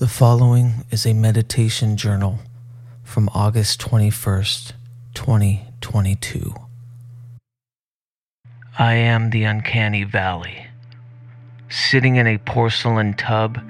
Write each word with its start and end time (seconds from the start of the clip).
The 0.00 0.08
following 0.08 0.84
is 0.90 1.06
a 1.06 1.12
meditation 1.12 1.96
journal 1.96 2.40
from 3.04 3.30
August 3.32 3.80
21st, 3.80 4.72
2022. 5.14 6.52
I 8.76 8.94
am 8.94 9.30
the 9.30 9.44
uncanny 9.44 10.02
valley, 10.02 10.66
sitting 11.68 12.16
in 12.16 12.26
a 12.26 12.38
porcelain 12.38 13.14
tub, 13.14 13.60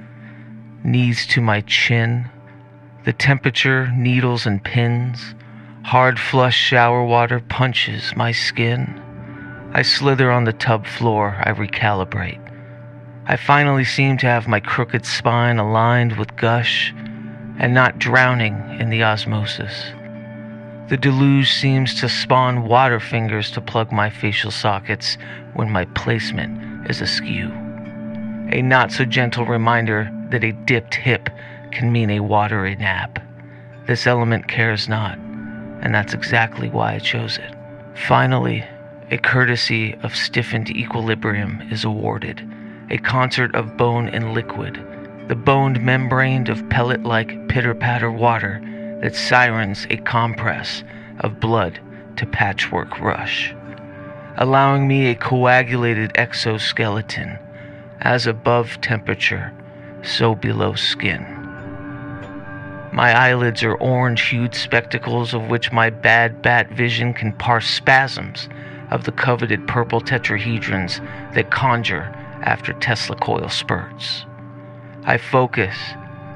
knees 0.83 1.27
to 1.27 1.43
my 1.43 1.61
chin, 1.61 2.31
the 3.05 3.13
temperature, 3.13 3.93
needles 3.95 4.47
and 4.47 4.65
pins, 4.65 5.35
hard 5.83 6.19
flush 6.19 6.57
shower 6.57 7.05
water 7.05 7.39
punches 7.39 8.17
my 8.17 8.33
skin. 8.33 8.99
I 9.75 9.83
slither 9.83 10.31
on 10.33 10.45
the 10.45 10.55
tub 10.55 10.87
floor, 10.87 11.37
I 11.45 11.53
recalibrate. 11.53 12.44
I 13.27 13.37
finally 13.37 13.85
seem 13.85 14.19
to 14.19 14.27
have 14.27 14.47
my 14.47 14.61
crooked 14.61 15.07
spine 15.07 15.59
aligned 15.59 16.19
with 16.19 16.37
gush 16.37 16.93
and 17.59 17.73
not 17.73 17.99
drowning 17.99 18.79
in 18.79 18.91
the 18.91 19.03
osmosis. 19.03 19.93
The 20.91 20.99
deluge 20.99 21.51
seems 21.51 21.99
to 22.01 22.09
spawn 22.11 22.69
water 22.69 23.01
fingers 23.01 23.51
to 23.53 23.63
plug 23.63 23.91
my 23.91 24.11
facial 24.11 24.51
sockets 24.51 25.17
when 25.55 25.71
my 25.71 25.87
placement 25.87 26.91
is 26.91 27.01
askew. 27.01 27.51
A 28.53 28.61
not 28.61 28.93
so 28.93 29.07
gentle 29.07 29.47
reminder 29.47 30.11
that 30.29 30.45
a 30.45 30.53
dipped 30.53 30.95
hip 30.95 31.31
can 31.71 31.91
mean 31.91 32.11
a 32.11 32.21
watery 32.21 32.77
nap. 32.77 33.19
This 33.87 34.07
element 34.07 34.49
cares 34.49 34.87
not, 34.87 35.17
and 35.17 35.95
that's 35.95 36.13
exactly 36.13 36.69
why 36.69 36.97
I 36.97 36.99
chose 36.99 37.39
it. 37.39 37.55
Finally, 37.95 38.67
a 39.11 39.17
courtesy 39.17 39.95
of 40.03 40.15
stiffened 40.15 40.69
equilibrium 40.69 41.63
is 41.71 41.85
awarded 41.85 42.47
a 42.91 42.99
concert 42.99 43.55
of 43.55 43.77
bone 43.77 44.09
and 44.09 44.35
liquid, 44.35 44.75
the 45.29 45.35
boned 45.35 45.81
membrane 45.83 46.49
of 46.51 46.69
pellet 46.69 47.03
like 47.03 47.49
pitter 47.49 47.75
patter 47.75 48.11
water 48.11 48.61
that 49.01 49.15
sirens 49.15 49.87
a 49.91 49.97
compress 49.99 50.85
of 51.21 51.41
blood 51.41 51.81
to 52.17 52.27
patchwork 52.27 52.99
rush, 53.01 53.55
allowing 54.37 54.87
me 54.87 55.09
a 55.09 55.15
coagulated 55.15 56.13
exoskeleton, 56.15 57.39
as 58.01 58.27
above 58.27 58.81
temperature, 58.81 59.53
so 60.03 60.35
below 60.35 60.75
skin. 60.75 61.25
My 62.93 63.13
eyelids 63.13 63.65
are 63.65 63.75
orange 63.75 64.21
hued 64.29 64.55
spectacles 64.55 65.35
of 65.35 65.49
which 65.49 65.73
my 65.73 65.91
bad 65.91 66.43
bat 66.43 66.71
vision 66.71 67.13
can 67.13 67.33
parse 67.33 67.67
spasms 67.67 68.49
of 68.91 69.05
the 69.05 69.13
coveted 69.13 69.67
purple 69.67 70.01
tetrahedrons 70.01 71.01
that 71.35 71.51
conjure 71.51 72.15
after 72.45 72.73
Tesla 72.75 73.17
coil 73.17 73.49
spurts. 73.49 74.25
I 75.05 75.19
focus, 75.19 75.75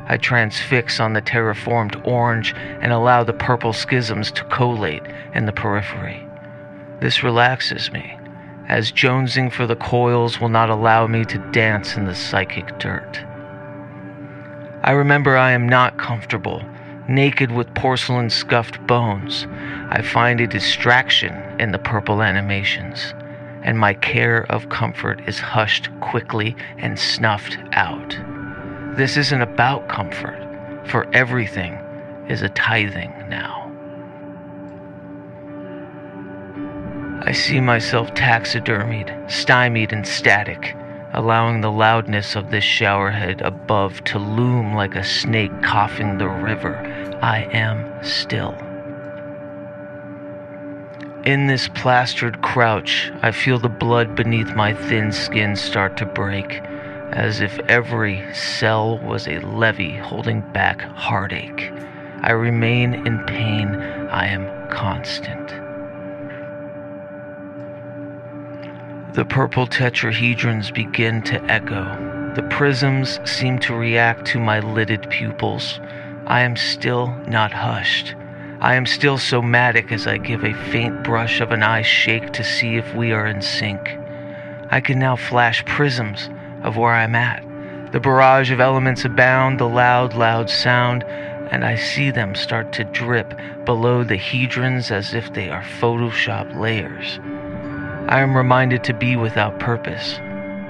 I 0.07 0.17
transfix 0.17 1.01
on 1.01 1.13
the 1.13 1.23
terraformed 1.23 2.07
orange 2.07 2.55
and 2.81 2.93
allow 2.93 3.25
the 3.25 3.35
purple 3.35 3.73
schisms 3.73 4.33
to 4.33 4.45
collate 4.45 5.03
in 5.35 5.47
the 5.47 5.53
periphery. 5.53 6.27
This 7.01 7.23
relaxes 7.23 7.93
me, 7.93 8.19
as 8.69 8.91
jonesing 8.91 9.53
for 9.53 9.67
the 9.67 9.77
coils 9.77 10.41
will 10.41 10.49
not 10.49 10.71
allow 10.71 11.07
me 11.07 11.25
to 11.27 11.51
dance 11.53 11.97
in 11.97 12.07
the 12.07 12.15
psychic 12.15 12.79
dirt. 12.79 13.21
I 14.83 14.93
remember 14.93 15.37
I 15.37 15.53
am 15.53 15.69
not 15.69 15.99
comfortable, 15.99 16.63
naked 17.09 17.53
with 17.53 17.75
porcelain 17.75 18.31
scuffed 18.31 18.85
bones. 18.87 19.47
I 19.91 20.03
find 20.03 20.41
a 20.41 20.47
distraction 20.47 21.35
in 21.61 21.73
the 21.73 21.79
purple 21.79 22.23
animations 22.23 23.13
and 23.69 23.79
my 23.79 23.93
care 23.93 24.47
of 24.51 24.71
comfort 24.71 25.21
is 25.29 25.39
hushed 25.39 25.91
quickly 26.01 26.57
and 26.79 26.99
snuffed 26.99 27.59
out. 27.73 28.17
This 28.97 29.19
isn't 29.19 29.43
about 29.43 29.91
comfort, 29.91 30.41
for 30.87 31.07
everything 31.13 31.75
is 32.31 32.41
a 32.41 32.49
tithing 32.49 33.13
now. 33.29 33.71
I 37.27 37.33
see 37.33 37.61
myself 37.61 38.15
taxidermied, 38.15 39.31
stymied, 39.31 39.93
and 39.93 40.09
static, 40.09 40.75
allowing 41.13 41.61
the 41.61 41.71
loudness 41.71 42.37
of 42.37 42.51
this 42.51 42.65
showerhead 42.65 43.43
above 43.43 44.03
to 44.05 44.19
loom 44.19 44.73
like 44.73 44.95
a 44.95 45.05
snake 45.05 45.53
coughing 45.63 46.17
the 46.17 46.29
river. 46.29 46.75
I 47.21 47.43
am 47.53 48.03
still. 48.03 48.57
In 51.29 51.47
this 51.47 51.69
plastered 51.69 52.41
crouch, 52.41 53.13
I 53.21 53.33
feel 53.33 53.59
the 53.59 53.69
blood 53.69 54.17
beneath 54.17 54.55
my 54.55 54.73
thin 54.73 55.13
skin 55.13 55.57
start 55.57 55.99
to 55.99 56.07
break, 56.07 56.63
as 57.13 57.43
if 57.43 57.59
every 57.69 58.25
cell 58.33 58.97
was 59.01 59.29
a 59.29 59.39
levee 59.41 59.99
holding 59.99 60.41
back 60.55 60.81
heartache. 60.81 61.71
I 62.23 62.31
remain 62.31 62.95
in 63.07 63.23
pain. 63.27 63.75
I 64.11 64.29
am 64.29 64.71
constant. 64.71 65.49
The 69.15 69.27
purple 69.27 69.67
tetrahedrons 69.67 70.73
begin 70.73 71.21
to 71.25 71.45
echo. 71.45 72.33
The 72.37 72.49
prisms 72.49 73.21
seem 73.31 73.59
to 73.59 73.75
react 73.75 74.25
to 74.29 74.41
my 74.41 74.61
lidded 74.61 75.11
pupils. 75.11 75.79
I 76.27 76.41
am 76.41 76.57
still 76.57 77.09
not 77.27 77.53
hushed. 77.53 78.15
I 78.61 78.75
am 78.75 78.87
still 78.87 79.19
somatic 79.19 79.93
as 79.93 80.09
I 80.09 80.19
give 80.19 80.43
a 80.43 80.53
faint 80.73 81.05
brush 81.05 81.41
of 81.41 81.53
an 81.53 81.63
eye 81.63 81.83
shake 81.83 82.33
to 82.33 82.43
see 82.43 82.75
if 82.75 82.93
we 82.93 83.13
are 83.13 83.25
in 83.25 83.41
sync. 83.41 83.97
I 84.71 84.81
can 84.81 84.99
now 84.99 85.15
flash 85.15 85.65
prisms 85.65 86.29
of 86.65 86.77
where 86.77 86.93
I'm 86.93 87.15
at. 87.15 87.45
The 87.93 88.01
barrage 88.01 88.51
of 88.51 88.61
elements 88.61 89.05
abound, 89.05 89.61
the 89.61 89.69
loud, 89.69 90.15
loud 90.15 90.51
sound, 90.51 91.05
and 91.05 91.65
I 91.65 91.77
see 91.77 92.11
them 92.11 92.35
start 92.35 92.73
to 92.73 92.85
drip 92.85 93.33
below 93.65 94.03
the 94.03 94.19
hedrons 94.19 94.91
as 94.91 95.15
if 95.15 95.33
they 95.35 95.51
are 95.51 95.63
Photoshop 95.63 96.59
layers. 96.59 97.21
I 98.11 98.21
am 98.21 98.37
reminded 98.37 98.83
to 98.85 98.93
be 98.93 99.15
without 99.15 99.61
purpose, 99.61 100.17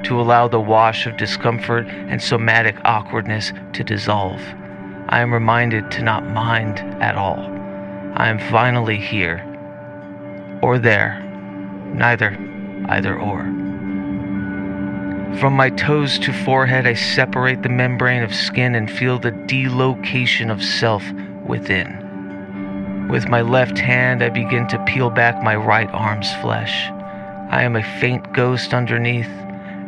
to 0.06 0.20
allow 0.20 0.46
the 0.46 0.60
wash 0.60 1.06
of 1.06 1.16
discomfort 1.16 1.86
and 1.86 2.22
somatic 2.22 2.76
awkwardness 2.84 3.54
to 3.72 3.82
dissolve. 3.82 4.42
I 5.08 5.20
am 5.20 5.32
reminded 5.32 5.90
to 5.92 6.02
not 6.02 6.26
mind 6.26 6.80
at 7.02 7.14
all. 7.14 7.57
I 8.18 8.30
am 8.30 8.40
finally 8.50 8.96
here. 8.96 9.44
Or 10.60 10.76
there. 10.80 11.20
Neither. 11.94 12.36
Either 12.88 13.16
or. 13.16 13.44
From 15.38 15.52
my 15.52 15.70
toes 15.70 16.18
to 16.18 16.32
forehead, 16.32 16.84
I 16.84 16.94
separate 16.94 17.62
the 17.62 17.68
membrane 17.68 18.24
of 18.24 18.34
skin 18.34 18.74
and 18.74 18.90
feel 18.90 19.20
the 19.20 19.30
delocation 19.30 20.50
of 20.50 20.60
self 20.64 21.04
within. 21.46 23.06
With 23.08 23.28
my 23.28 23.40
left 23.40 23.78
hand, 23.78 24.20
I 24.24 24.30
begin 24.30 24.66
to 24.66 24.84
peel 24.84 25.10
back 25.10 25.40
my 25.44 25.54
right 25.54 25.88
arm's 25.92 26.34
flesh. 26.42 26.90
I 27.52 27.62
am 27.62 27.76
a 27.76 28.00
faint 28.00 28.32
ghost 28.32 28.74
underneath, 28.74 29.30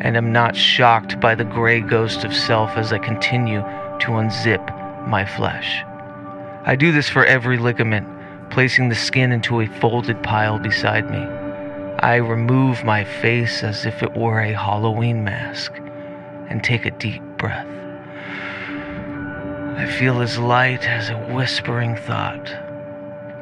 and 0.03 0.17
am 0.17 0.31
not 0.31 0.55
shocked 0.55 1.19
by 1.19 1.35
the 1.35 1.45
gray 1.45 1.81
ghost 1.81 2.23
of 2.23 2.33
self 2.33 2.77
as 2.77 2.93
I 2.93 2.99
continue 2.99 3.63
to 3.63 4.07
unzip 4.13 4.65
my 5.09 5.25
flesh. 5.25 5.83
I 6.65 6.77
do 6.77 6.93
this 6.93 7.09
for 7.09 7.25
every 7.25 7.59
ligament 7.59 8.20
placing 8.51 8.89
the 8.89 8.95
skin 8.95 9.33
into 9.33 9.61
a 9.61 9.67
folded 9.67 10.23
pile 10.23 10.59
beside 10.59 11.11
me. 11.11 11.25
I 12.01 12.17
remove 12.17 12.85
my 12.85 13.05
face 13.05 13.63
as 13.63 13.85
if 13.87 14.03
it 14.03 14.17
were 14.17 14.41
a 14.41 14.53
Halloween 14.53 15.23
mask 15.23 15.73
and 16.49 16.63
take 16.65 16.87
a 16.87 16.91
deep 16.91 17.23
breath. 17.37 17.67
I 19.77 19.87
feel 19.99 20.21
as 20.21 20.39
light 20.39 20.87
as 20.89 21.11
a 21.11 21.19
whispering 21.33 21.97
thought. 21.97 22.53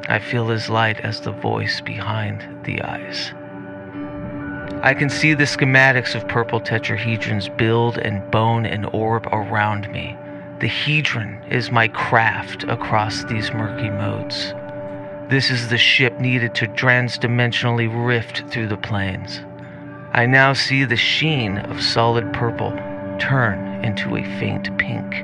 I 0.07 0.19
feel 0.19 0.51
as 0.51 0.69
light 0.69 0.99
as 1.01 1.21
the 1.21 1.31
voice 1.31 1.81
behind 1.81 2.65
the 2.65 2.81
eyes. 2.81 3.33
I 4.81 4.93
can 4.93 5.09
see 5.09 5.33
the 5.33 5.43
schematics 5.43 6.15
of 6.15 6.27
purple 6.27 6.61
tetrahedrons 6.61 7.55
build 7.57 7.97
and 7.97 8.29
bone 8.31 8.65
and 8.65 8.85
orb 8.93 9.27
around 9.31 9.91
me. 9.91 10.17
The 10.59 10.69
hedron 10.69 11.51
is 11.51 11.71
my 11.71 11.87
craft 11.89 12.63
across 12.63 13.23
these 13.25 13.51
murky 13.53 13.89
modes. 13.89 14.53
This 15.29 15.51
is 15.51 15.69
the 15.69 15.77
ship 15.77 16.19
needed 16.19 16.55
to 16.55 16.65
transdimensionally 16.65 17.87
rift 17.87 18.49
through 18.49 18.67
the 18.67 18.77
planes. 18.77 19.41
I 20.11 20.25
now 20.25 20.53
see 20.53 20.85
the 20.85 20.97
sheen 20.97 21.59
of 21.59 21.83
solid 21.83 22.33
purple 22.33 22.71
turn 23.19 23.85
into 23.85 24.17
a 24.17 24.23
faint 24.39 24.75
pink, 24.79 25.23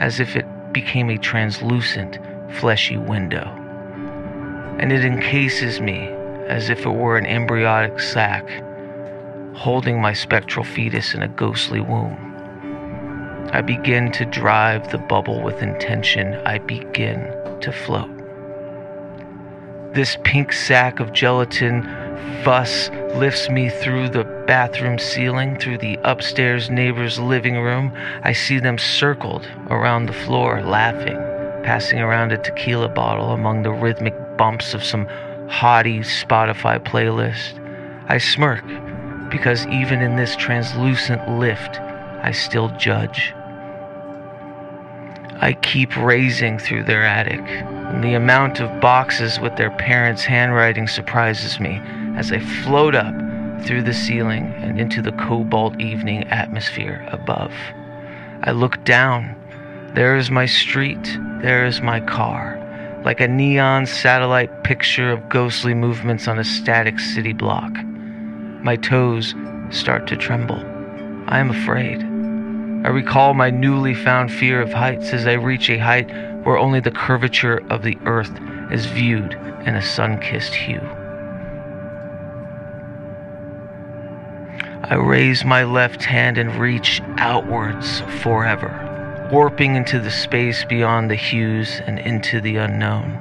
as 0.00 0.18
if 0.18 0.34
it 0.34 0.72
became 0.72 1.10
a 1.10 1.16
translucent, 1.16 2.18
fleshy 2.58 2.96
window. 2.96 3.44
And 4.80 4.90
it 4.90 5.04
encases 5.04 5.80
me 5.80 6.08
as 6.48 6.68
if 6.68 6.84
it 6.84 6.90
were 6.90 7.16
an 7.16 7.26
embryonic 7.26 8.00
sac, 8.00 8.50
holding 9.54 10.00
my 10.00 10.12
spectral 10.12 10.64
fetus 10.64 11.14
in 11.14 11.22
a 11.22 11.28
ghostly 11.28 11.80
womb. 11.80 12.16
I 13.52 13.60
begin 13.60 14.10
to 14.10 14.24
drive 14.24 14.90
the 14.90 14.98
bubble 14.98 15.40
with 15.40 15.62
intention. 15.62 16.34
I 16.44 16.58
begin 16.58 17.32
to 17.60 17.70
float. 17.70 18.19
This 19.92 20.16
pink 20.22 20.52
sack 20.52 21.00
of 21.00 21.12
gelatin 21.12 21.82
fuss 22.44 22.90
lifts 23.16 23.50
me 23.50 23.68
through 23.68 24.10
the 24.10 24.22
bathroom 24.46 25.00
ceiling 25.00 25.58
through 25.58 25.78
the 25.78 25.98
upstairs 26.04 26.70
neighbor's 26.70 27.18
living 27.18 27.56
room, 27.56 27.92
I 28.22 28.32
see 28.32 28.60
them 28.60 28.78
circled 28.78 29.48
around 29.68 30.06
the 30.06 30.12
floor, 30.12 30.62
laughing, 30.62 31.16
passing 31.64 31.98
around 31.98 32.30
a 32.30 32.38
tequila 32.38 32.88
bottle 32.88 33.32
among 33.32 33.64
the 33.64 33.72
rhythmic 33.72 34.14
bumps 34.38 34.74
of 34.74 34.84
some 34.84 35.08
haughty 35.48 35.98
Spotify 36.00 36.78
playlist. 36.78 37.58
I 38.08 38.18
smirk 38.18 38.64
because 39.28 39.66
even 39.66 40.02
in 40.02 40.14
this 40.14 40.36
translucent 40.36 41.28
lift, 41.28 41.80
I 42.22 42.30
still 42.30 42.68
judge. 42.78 43.34
I 45.42 45.54
keep 45.54 45.96
raising 45.96 46.58
through 46.58 46.84
their 46.84 47.02
attic, 47.02 47.40
and 47.40 48.04
the 48.04 48.12
amount 48.12 48.60
of 48.60 48.80
boxes 48.80 49.40
with 49.40 49.56
their 49.56 49.70
parents' 49.70 50.22
handwriting 50.22 50.86
surprises 50.86 51.58
me 51.58 51.80
as 52.16 52.30
I 52.30 52.40
float 52.40 52.94
up 52.94 53.14
through 53.64 53.84
the 53.84 53.94
ceiling 53.94 54.52
and 54.58 54.78
into 54.78 55.00
the 55.00 55.12
cobalt 55.12 55.80
evening 55.80 56.24
atmosphere 56.24 57.06
above. 57.10 57.52
I 58.42 58.50
look 58.50 58.84
down. 58.84 59.34
There 59.94 60.14
is 60.14 60.30
my 60.30 60.44
street. 60.44 61.18
There 61.40 61.64
is 61.64 61.80
my 61.80 62.00
car. 62.00 62.58
Like 63.02 63.20
a 63.20 63.28
neon 63.28 63.86
satellite 63.86 64.62
picture 64.62 65.10
of 65.10 65.26
ghostly 65.30 65.72
movements 65.72 66.28
on 66.28 66.38
a 66.38 66.44
static 66.44 66.98
city 66.98 67.32
block. 67.32 67.72
My 68.62 68.76
toes 68.76 69.34
start 69.70 70.06
to 70.08 70.16
tremble. 70.16 70.62
I 71.28 71.38
am 71.38 71.50
afraid. 71.50 72.09
I 72.82 72.88
recall 72.88 73.34
my 73.34 73.50
newly 73.50 73.92
found 73.92 74.32
fear 74.32 74.62
of 74.62 74.72
heights 74.72 75.12
as 75.12 75.26
I 75.26 75.34
reach 75.34 75.68
a 75.68 75.76
height 75.76 76.10
where 76.44 76.56
only 76.56 76.80
the 76.80 76.90
curvature 76.90 77.62
of 77.68 77.82
the 77.82 77.98
earth 78.06 78.32
is 78.72 78.86
viewed 78.86 79.34
in 79.66 79.74
a 79.74 79.82
sun 79.82 80.18
kissed 80.18 80.54
hue. 80.54 80.80
I 84.82 84.94
raise 84.94 85.44
my 85.44 85.62
left 85.64 86.04
hand 86.04 86.38
and 86.38 86.56
reach 86.56 87.02
outwards 87.18 88.00
forever, 88.22 89.28
warping 89.30 89.74
into 89.74 90.00
the 90.00 90.10
space 90.10 90.64
beyond 90.64 91.10
the 91.10 91.16
hues 91.16 91.82
and 91.86 91.98
into 91.98 92.40
the 92.40 92.56
unknown. 92.56 93.12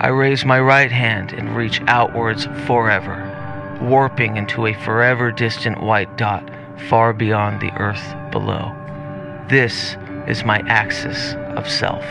I 0.00 0.08
raise 0.08 0.44
my 0.44 0.60
right 0.60 0.92
hand 0.92 1.32
and 1.32 1.56
reach 1.56 1.80
outwards 1.88 2.46
forever, 2.66 3.78
warping 3.82 4.36
into 4.36 4.66
a 4.66 4.74
forever 4.74 5.32
distant 5.32 5.82
white 5.82 6.16
dot 6.16 6.48
far 6.88 7.12
beyond 7.12 7.60
the 7.60 7.72
earth 7.80 8.14
below. 8.38 8.70
This 9.48 9.96
is 10.26 10.44
my 10.44 10.58
axis 10.66 11.34
of 11.56 11.66
self. 11.66 12.04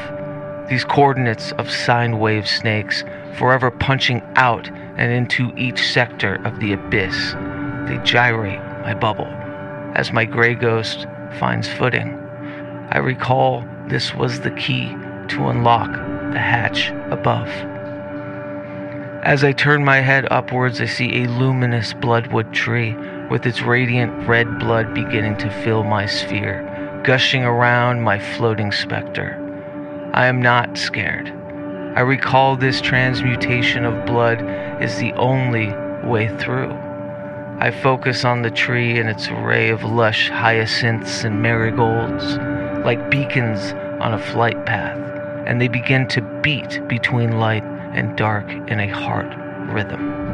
These 0.67 0.83
coordinates 0.83 1.51
of 1.59 1.69
sine 1.69 2.17
wave 2.17 2.47
snakes, 2.47 3.03
forever 3.37 3.69
punching 3.69 4.23
out 4.35 4.67
and 4.97 5.11
into 5.11 5.53
each 5.55 5.91
sector 5.91 6.41
of 6.43 6.59
the 6.59 6.73
abyss, 6.73 7.33
they 7.87 7.99
gyrate 8.03 8.59
my 8.81 8.95
bubble 8.95 9.27
as 9.93 10.11
my 10.11 10.25
gray 10.25 10.55
ghost 10.55 11.05
finds 11.37 11.67
footing. 11.67 12.17
I 12.89 12.97
recall 12.97 13.63
this 13.87 14.15
was 14.15 14.39
the 14.39 14.51
key 14.51 14.87
to 15.27 15.49
unlock 15.49 15.91
the 16.33 16.39
hatch 16.39 16.89
above. 17.11 17.49
As 19.23 19.43
I 19.43 19.51
turn 19.51 19.85
my 19.85 20.01
head 20.01 20.27
upwards, 20.31 20.81
I 20.81 20.85
see 20.85 21.21
a 21.21 21.29
luminous 21.29 21.93
bloodwood 21.93 22.51
tree 22.51 22.95
with 23.29 23.45
its 23.45 23.61
radiant 23.61 24.27
red 24.27 24.59
blood 24.59 24.93
beginning 24.93 25.37
to 25.37 25.63
fill 25.63 25.83
my 25.83 26.05
sphere, 26.05 27.01
gushing 27.03 27.43
around 27.43 28.01
my 28.01 28.19
floating 28.19 28.71
specter. 28.71 29.41
I 30.13 30.27
am 30.27 30.41
not 30.41 30.77
scared. 30.77 31.29
I 31.95 32.01
recall 32.01 32.55
this 32.55 32.81
transmutation 32.81 33.85
of 33.85 34.05
blood 34.05 34.41
is 34.81 34.97
the 34.97 35.13
only 35.13 35.73
way 36.07 36.27
through. 36.37 36.71
I 37.59 37.71
focus 37.71 38.25
on 38.25 38.41
the 38.41 38.51
tree 38.51 38.99
and 38.99 39.09
its 39.09 39.29
array 39.29 39.69
of 39.69 39.83
lush 39.83 40.29
hyacinths 40.29 41.23
and 41.23 41.41
marigolds, 41.41 42.37
like 42.85 43.09
beacons 43.09 43.71
on 44.01 44.13
a 44.13 44.19
flight 44.19 44.65
path, 44.65 44.97
and 45.47 45.61
they 45.61 45.69
begin 45.69 46.07
to 46.09 46.21
beat 46.41 46.85
between 46.87 47.39
light 47.39 47.63
and 47.93 48.17
dark 48.17 48.49
in 48.69 48.81
a 48.81 48.87
heart 48.87 49.33
rhythm. 49.73 50.24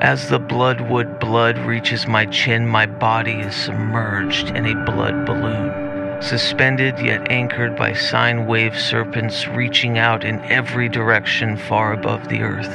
As 0.00 0.28
the 0.28 0.38
bloodwood 0.38 1.18
blood 1.18 1.58
reaches 1.58 2.06
my 2.06 2.24
chin, 2.26 2.68
my 2.68 2.86
body 2.86 3.40
is 3.40 3.56
submerged 3.56 4.50
in 4.50 4.64
a 4.64 4.84
blood 4.84 5.26
balloon, 5.26 6.22
suspended 6.22 7.00
yet 7.00 7.32
anchored 7.32 7.74
by 7.74 7.94
sine 7.94 8.46
wave 8.46 8.78
serpents 8.78 9.48
reaching 9.48 9.98
out 9.98 10.22
in 10.22 10.38
every 10.44 10.88
direction 10.88 11.56
far 11.56 11.92
above 11.92 12.28
the 12.28 12.42
earth. 12.42 12.70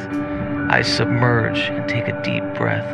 I 0.69 0.81
submerge 0.81 1.59
and 1.59 1.87
take 1.87 2.09
a 2.09 2.21
deep 2.23 2.43
breath. 2.55 2.85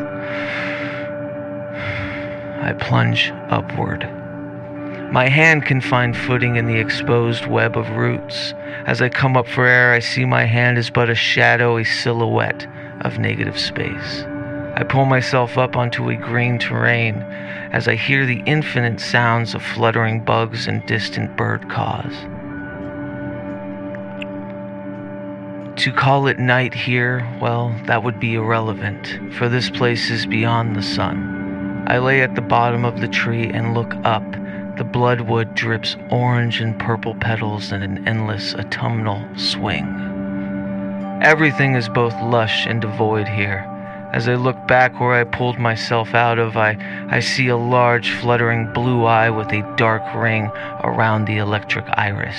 I 2.62 2.74
plunge 2.74 3.32
upward. 3.50 4.04
My 5.12 5.28
hand 5.28 5.66
can 5.66 5.82
find 5.82 6.16
footing 6.16 6.56
in 6.56 6.68
the 6.68 6.78
exposed 6.78 7.48
web 7.48 7.76
of 7.76 7.90
roots. 7.90 8.54
As 8.86 9.02
I 9.02 9.10
come 9.10 9.36
up 9.36 9.48
for 9.48 9.66
air, 9.66 9.92
I 9.92 10.00
see 10.00 10.24
my 10.24 10.44
hand 10.44 10.78
is 10.78 10.92
but 10.92 11.10
a 11.10 11.16
shadow, 11.16 11.78
a 11.78 11.84
silhouette 11.84 12.68
of 13.02 13.20
negative 13.20 13.60
space. 13.60 14.26
I 14.76 14.84
pull 14.84 15.06
myself 15.06 15.58
up 15.58 15.76
onto 15.76 16.10
a 16.10 16.16
green 16.16 16.58
terrain 16.58 17.16
as 17.72 17.88
I 17.88 17.96
hear 17.96 18.26
the 18.26 18.42
infinite 18.46 19.00
sounds 19.00 19.54
of 19.54 19.62
fluttering 19.62 20.24
bugs 20.24 20.68
and 20.68 20.86
distant 20.86 21.36
bird 21.36 21.70
caws. 21.70 22.14
To 25.84 25.94
call 25.94 26.28
it 26.28 26.40
night 26.40 26.74
here, 26.74 27.26
well, 27.42 27.74
that 27.86 28.04
would 28.04 28.20
be 28.20 28.36
irrelevant, 28.36 29.34
for 29.36 29.48
this 29.48 29.70
place 29.70 30.10
is 30.10 30.26
beyond 30.26 30.76
the 30.76 30.82
sun. 30.82 31.86
I 31.88 32.00
lay 32.00 32.22
at 32.22 32.36
the 32.36 32.42
bottom 32.42 32.86
of 32.86 33.00
the 33.00 33.08
tree 33.08 33.50
and 33.50 33.74
look 33.74 33.94
up. 34.04 34.24
The 34.78 34.84
bloodwood 34.84 35.56
drips 35.56 35.98
orange 36.12 36.62
and 36.62 36.78
purple 36.80 37.16
petals 37.16 37.72
in 37.72 37.82
an 37.82 38.08
endless 38.08 38.54
autumnal 38.56 39.26
swing. 39.38 40.09
Everything 41.22 41.76
is 41.76 41.90
both 41.90 42.14
lush 42.22 42.66
and 42.66 42.80
devoid 42.80 43.28
here. 43.28 43.66
As 44.14 44.30
I 44.30 44.36
look 44.36 44.56
back 44.68 45.00
where 45.00 45.14
I 45.14 45.26
pulled 45.26 45.60
myself 45.60 46.16
out 46.16 46.40
of, 46.40 46.56
I, 46.56 46.78
I 47.12 47.20
see 47.20 47.50
a 47.50 47.58
large 47.58 48.12
fluttering 48.12 48.72
blue 48.72 49.04
eye 49.04 49.30
with 49.30 49.52
a 49.52 49.74
dark 49.76 50.02
ring 50.16 50.50
around 50.84 51.26
the 51.26 51.38
electric 51.38 51.86
iris. 51.90 52.38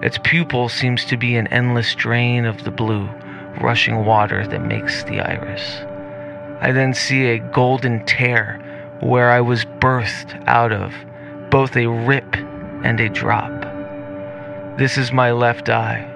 Its 0.00 0.18
pupil 0.22 0.68
seems 0.68 1.04
to 1.06 1.16
be 1.16 1.34
an 1.34 1.48
endless 1.48 1.92
drain 1.96 2.44
of 2.44 2.62
the 2.62 2.70
blue, 2.70 3.08
rushing 3.60 4.04
water 4.04 4.46
that 4.46 4.62
makes 4.62 5.02
the 5.04 5.20
iris. 5.20 5.80
I 6.60 6.70
then 6.70 6.94
see 6.94 7.26
a 7.26 7.38
golden 7.38 8.06
tear 8.06 8.60
where 9.00 9.30
I 9.30 9.40
was 9.40 9.64
birthed 9.64 10.40
out 10.46 10.72
of, 10.72 10.94
both 11.50 11.76
a 11.76 11.88
rip 11.88 12.36
and 12.84 13.00
a 13.00 13.08
drop. 13.08 13.50
This 14.78 14.96
is 14.96 15.10
my 15.10 15.32
left 15.32 15.68
eye, 15.68 16.08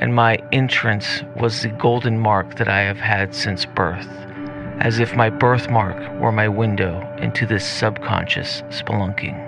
and 0.00 0.14
my 0.14 0.38
entrance 0.50 1.22
was 1.36 1.62
the 1.62 1.68
golden 1.68 2.18
mark 2.18 2.56
that 2.56 2.68
I 2.68 2.80
have 2.80 2.98
had 2.98 3.34
since 3.34 3.66
birth, 3.66 4.08
as 4.80 4.98
if 4.98 5.14
my 5.14 5.28
birthmark 5.28 6.20
were 6.20 6.32
my 6.32 6.48
window 6.48 7.06
into 7.18 7.46
this 7.46 7.66
subconscious 7.66 8.62
spelunking. 8.70 9.46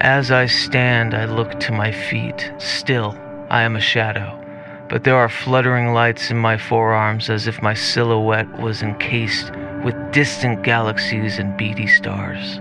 As 0.00 0.30
I 0.30 0.46
stand, 0.46 1.12
I 1.12 1.24
look 1.26 1.58
to 1.60 1.72
my 1.72 1.90
feet. 1.90 2.50
Still, 2.58 3.18
I 3.50 3.62
am 3.62 3.74
a 3.74 3.80
shadow, 3.80 4.40
but 4.88 5.02
there 5.02 5.16
are 5.16 5.28
fluttering 5.28 5.92
lights 5.92 6.30
in 6.30 6.38
my 6.38 6.56
forearms 6.56 7.28
as 7.28 7.48
if 7.48 7.60
my 7.60 7.74
silhouette 7.74 8.50
was 8.60 8.82
encased 8.82 9.50
with 9.84 10.12
distant 10.12 10.62
galaxies 10.62 11.38
and 11.38 11.56
beady 11.56 11.88
stars. 11.88 12.60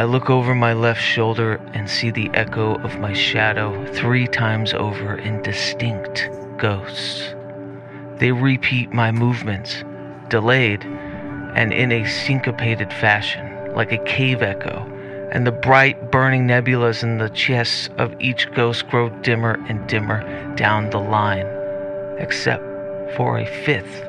I 0.00 0.04
look 0.04 0.30
over 0.30 0.54
my 0.54 0.72
left 0.72 1.02
shoulder 1.02 1.60
and 1.74 1.86
see 1.86 2.10
the 2.10 2.30
echo 2.32 2.76
of 2.76 2.98
my 3.00 3.12
shadow 3.12 3.84
three 3.92 4.26
times 4.26 4.72
over 4.72 5.18
in 5.18 5.42
distinct 5.42 6.30
ghosts. 6.56 7.34
They 8.16 8.32
repeat 8.32 8.94
my 8.94 9.12
movements, 9.12 9.84
delayed 10.30 10.82
and 11.54 11.70
in 11.74 11.92
a 11.92 12.08
syncopated 12.08 12.90
fashion 12.94 13.74
like 13.74 13.92
a 13.92 14.02
cave 14.04 14.40
echo, 14.40 14.90
and 15.32 15.46
the 15.46 15.52
bright 15.52 16.10
burning 16.10 16.46
nebulas 16.46 17.02
in 17.02 17.18
the 17.18 17.28
chests 17.28 17.90
of 17.98 18.18
each 18.18 18.50
ghost 18.52 18.88
grow 18.88 19.10
dimmer 19.20 19.62
and 19.68 19.86
dimmer 19.86 20.24
down 20.56 20.88
the 20.88 20.98
line, 20.98 21.46
except 22.18 22.64
for 23.18 23.38
a 23.38 23.44
fifth. 23.44 24.00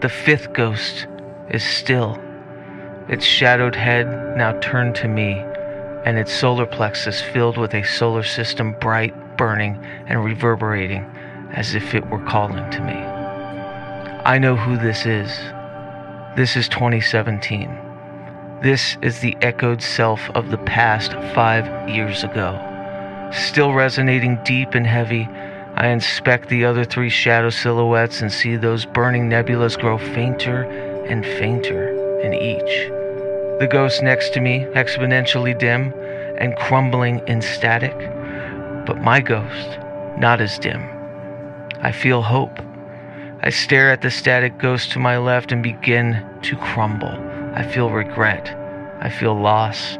The 0.00 0.10
fifth 0.10 0.52
ghost 0.52 1.06
is 1.48 1.62
still, 1.62 2.20
its 3.10 3.24
shadowed 3.24 3.74
head 3.74 4.06
now 4.36 4.52
turned 4.60 4.94
to 4.94 5.08
me, 5.08 5.32
and 6.04 6.16
its 6.16 6.32
solar 6.32 6.64
plexus 6.64 7.20
filled 7.20 7.58
with 7.58 7.74
a 7.74 7.82
solar 7.82 8.22
system 8.22 8.72
bright, 8.80 9.36
burning, 9.36 9.84
and 10.06 10.24
reverberating 10.24 11.04
as 11.52 11.74
if 11.74 11.92
it 11.92 12.08
were 12.08 12.24
calling 12.24 12.70
to 12.70 12.80
me. 12.80 12.92
I 12.92 14.38
know 14.38 14.54
who 14.54 14.76
this 14.76 15.06
is. 15.06 15.28
This 16.36 16.56
is 16.56 16.68
2017. 16.68 17.76
This 18.62 18.96
is 19.02 19.18
the 19.18 19.36
echoed 19.42 19.82
self 19.82 20.30
of 20.36 20.52
the 20.52 20.58
past 20.58 21.12
five 21.34 21.88
years 21.88 22.22
ago. 22.22 22.64
Still 23.32 23.72
resonating 23.72 24.38
deep 24.44 24.74
and 24.74 24.86
heavy, 24.86 25.28
I 25.74 25.88
inspect 25.88 26.48
the 26.48 26.64
other 26.64 26.84
three 26.84 27.10
shadow 27.10 27.50
silhouettes 27.50 28.20
and 28.20 28.30
see 28.30 28.54
those 28.54 28.86
burning 28.86 29.28
nebulas 29.28 29.76
grow 29.76 29.98
fainter 29.98 30.62
and 31.08 31.24
fainter 31.24 32.20
in 32.20 32.34
each. 32.34 32.99
The 33.60 33.66
ghost 33.66 34.02
next 34.02 34.32
to 34.32 34.40
me, 34.40 34.64
exponentially 34.74 35.58
dim 35.58 35.92
and 36.38 36.56
crumbling 36.56 37.20
in 37.28 37.42
static, 37.42 37.94
but 38.86 39.02
my 39.02 39.20
ghost, 39.20 39.78
not 40.16 40.40
as 40.40 40.58
dim. 40.58 40.82
I 41.82 41.92
feel 41.92 42.22
hope. 42.22 42.58
I 43.42 43.50
stare 43.50 43.90
at 43.90 44.00
the 44.00 44.10
static 44.10 44.56
ghost 44.56 44.92
to 44.92 44.98
my 44.98 45.18
left 45.18 45.52
and 45.52 45.62
begin 45.62 46.24
to 46.40 46.56
crumble. 46.56 47.14
I 47.54 47.62
feel 47.62 47.90
regret. 47.90 48.48
I 49.02 49.10
feel 49.10 49.38
loss. 49.38 49.98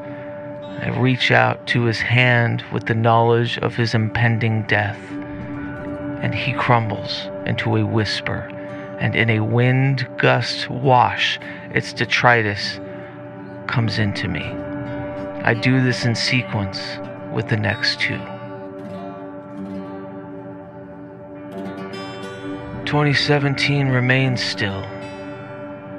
I 0.80 0.88
reach 0.98 1.30
out 1.30 1.66
to 1.66 1.82
his 1.82 2.00
hand 2.00 2.64
with 2.72 2.86
the 2.86 2.94
knowledge 2.94 3.58
of 3.58 3.76
his 3.76 3.92
impending 3.92 4.62
death, 4.62 4.98
and 6.22 6.34
he 6.34 6.54
crumbles 6.54 7.28
into 7.44 7.76
a 7.76 7.84
whisper, 7.84 8.48
and 9.00 9.14
in 9.14 9.28
a 9.28 9.40
wind 9.40 10.08
gust 10.16 10.70
wash, 10.70 11.38
its 11.74 11.92
detritus 11.92 12.80
comes 13.70 13.98
into 13.98 14.28
me. 14.28 14.42
I 15.44 15.54
do 15.54 15.80
this 15.80 16.04
in 16.04 16.14
sequence 16.14 16.98
with 17.32 17.48
the 17.48 17.56
next 17.56 18.00
two. 18.00 18.18
2017 22.84 23.88
remains 23.88 24.42
still, 24.42 24.84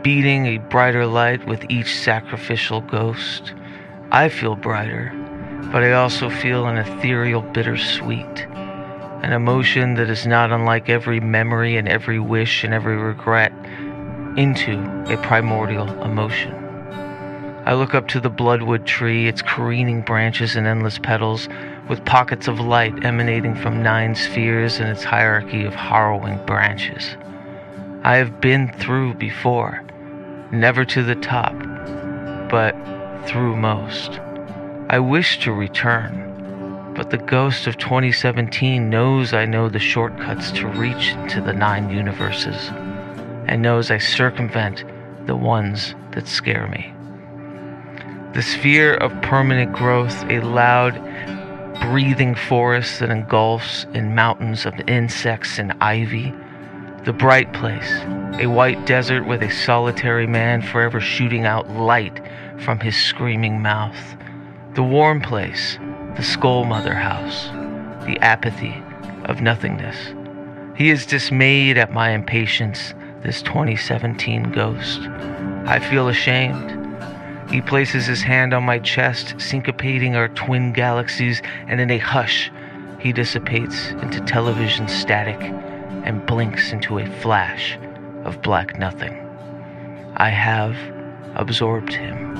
beating 0.01 0.45
a 0.45 0.57
brighter 0.57 1.07
light 1.07 1.47
with 1.47 1.63
each 1.69 1.95
sacrificial 1.95 2.81
ghost. 2.81 3.53
I 4.11 4.27
feel 4.27 4.57
brighter, 4.57 5.13
but 5.71 5.83
I 5.83 5.93
also 5.93 6.29
feel 6.29 6.67
an 6.67 6.77
ethereal 6.77 7.41
bittersweet, 7.41 8.45
an 9.23 9.31
emotion 9.31 9.93
that 9.93 10.09
is 10.09 10.27
not 10.27 10.51
unlike 10.51 10.89
every 10.89 11.21
memory 11.21 11.77
and 11.77 11.87
every 11.87 12.19
wish 12.19 12.65
and 12.65 12.73
every 12.73 12.97
regret 12.97 13.53
into 14.37 14.77
a 15.07 15.15
primordial 15.23 15.87
emotion. 16.03 16.60
I 17.71 17.73
look 17.75 17.95
up 17.95 18.09
to 18.09 18.19
the 18.19 18.29
bloodwood 18.29 18.85
tree, 18.85 19.29
its 19.29 19.41
careening 19.41 20.01
branches 20.01 20.57
and 20.57 20.67
endless 20.67 20.99
petals, 20.99 21.47
with 21.87 22.03
pockets 22.03 22.49
of 22.49 22.59
light 22.59 23.05
emanating 23.05 23.55
from 23.55 23.81
nine 23.81 24.13
spheres 24.13 24.81
and 24.81 24.89
its 24.89 25.05
hierarchy 25.05 25.63
of 25.63 25.73
harrowing 25.73 26.45
branches. 26.45 27.15
I 28.03 28.17
have 28.17 28.41
been 28.41 28.73
through 28.73 29.13
before, 29.13 29.85
never 30.51 30.83
to 30.83 31.01
the 31.01 31.15
top, 31.15 31.53
but 32.49 32.75
through 33.25 33.55
most. 33.55 34.19
I 34.89 34.99
wish 34.99 35.39
to 35.45 35.53
return, 35.53 36.93
but 36.93 37.09
the 37.09 37.19
ghost 37.19 37.67
of 37.67 37.77
2017 37.77 38.89
knows 38.89 39.31
I 39.31 39.45
know 39.45 39.69
the 39.69 39.79
shortcuts 39.79 40.51
to 40.51 40.67
reach 40.67 41.13
to 41.29 41.39
the 41.39 41.53
nine 41.53 41.89
universes, 41.89 42.67
and 43.47 43.61
knows 43.61 43.91
I 43.91 43.97
circumvent 43.97 44.83
the 45.25 45.37
ones 45.37 45.95
that 46.11 46.27
scare 46.27 46.67
me. 46.67 46.93
The 48.33 48.41
sphere 48.41 48.93
of 48.93 49.21
permanent 49.21 49.73
growth, 49.73 50.23
a 50.29 50.39
loud, 50.39 50.93
breathing 51.81 52.33
forest 52.33 53.01
that 53.01 53.09
engulfs 53.09 53.85
in 53.93 54.15
mountains 54.15 54.65
of 54.65 54.73
insects 54.88 55.59
and 55.59 55.73
ivy. 55.81 56.33
The 57.03 57.11
bright 57.11 57.51
place, 57.51 57.91
a 58.39 58.47
white 58.47 58.85
desert 58.85 59.27
with 59.27 59.43
a 59.43 59.51
solitary 59.51 60.27
man 60.27 60.61
forever 60.61 61.01
shooting 61.01 61.45
out 61.45 61.69
light 61.71 62.21
from 62.59 62.79
his 62.79 62.95
screaming 62.95 63.61
mouth. 63.61 64.00
The 64.75 64.83
warm 64.83 65.19
place, 65.19 65.77
the 66.15 66.23
skull 66.23 66.63
mother 66.63 66.93
house, 66.93 67.47
the 68.05 68.17
apathy 68.21 68.81
of 69.25 69.41
nothingness. 69.41 69.97
He 70.77 70.89
is 70.89 71.05
dismayed 71.05 71.77
at 71.77 71.91
my 71.91 72.11
impatience, 72.11 72.93
this 73.23 73.41
2017 73.41 74.51
ghost. 74.53 75.01
I 75.65 75.79
feel 75.79 76.07
ashamed. 76.07 76.80
He 77.51 77.60
places 77.60 78.05
his 78.05 78.22
hand 78.22 78.53
on 78.53 78.63
my 78.63 78.79
chest, 78.79 79.36
syncopating 79.36 80.15
our 80.15 80.29
twin 80.29 80.72
galaxies, 80.72 81.41
and 81.67 81.81
in 81.81 81.91
a 81.91 81.98
hush, 81.98 82.50
he 82.98 83.12
dissipates 83.12 83.89
into 83.89 84.22
television 84.22 84.88
static 84.88 85.38
and 86.05 86.25
blinks 86.25 86.72
into 86.72 87.00
a 87.00 87.05
flash 87.20 87.77
of 88.24 88.41
black 88.41 88.79
nothing. 88.79 89.17
I 90.15 90.29
have 90.29 90.77
absorbed 91.36 91.91
him. 91.93 92.38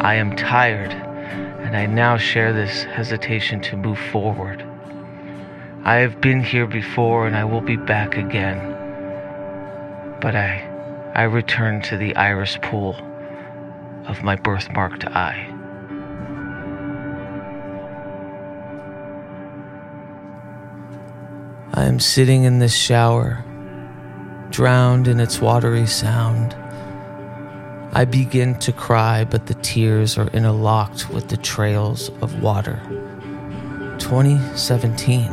I 0.00 0.14
am 0.14 0.34
tired, 0.34 0.92
and 0.92 1.76
I 1.76 1.86
now 1.86 2.16
share 2.16 2.52
this 2.52 2.82
hesitation 2.82 3.60
to 3.60 3.76
move 3.76 3.98
forward. 3.98 4.60
I 5.84 5.96
have 5.96 6.20
been 6.20 6.42
here 6.42 6.66
before, 6.66 7.28
and 7.28 7.36
I 7.36 7.44
will 7.44 7.60
be 7.60 7.76
back 7.76 8.16
again. 8.16 8.58
But 10.20 10.34
I, 10.34 10.68
I 11.14 11.22
return 11.22 11.80
to 11.82 11.96
the 11.96 12.16
iris 12.16 12.58
pool 12.60 12.96
of 14.08 14.22
my 14.22 14.36
birthmarked 14.36 15.04
eye. 15.04 15.52
I 21.74 21.84
am 21.84 22.00
sitting 22.00 22.44
in 22.44 22.58
this 22.58 22.74
shower, 22.74 23.44
drowned 24.50 25.08
in 25.08 25.20
its 25.20 25.40
watery 25.40 25.86
sound. 25.86 26.54
I 27.92 28.04
begin 28.04 28.58
to 28.60 28.72
cry, 28.72 29.24
but 29.24 29.46
the 29.46 29.54
tears 29.54 30.16
are 30.16 30.28
interlocked 30.28 31.10
with 31.10 31.28
the 31.28 31.36
trails 31.36 32.08
of 32.22 32.42
water. 32.42 32.80
2017. 33.98 35.26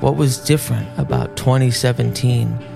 What 0.00 0.16
was 0.16 0.38
different 0.38 0.88
about 0.98 1.36
2017? 1.36 2.73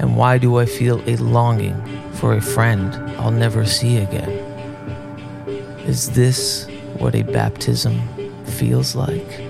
And 0.00 0.16
why 0.16 0.38
do 0.38 0.56
I 0.56 0.64
feel 0.64 1.02
a 1.06 1.16
longing 1.16 1.76
for 2.14 2.32
a 2.32 2.40
friend 2.40 2.94
I'll 3.20 3.30
never 3.30 3.66
see 3.66 3.98
again. 3.98 4.30
Is 5.86 6.10
this 6.12 6.66
what 6.96 7.14
a 7.14 7.22
baptism 7.22 8.00
feels 8.46 8.96
like? 8.96 9.49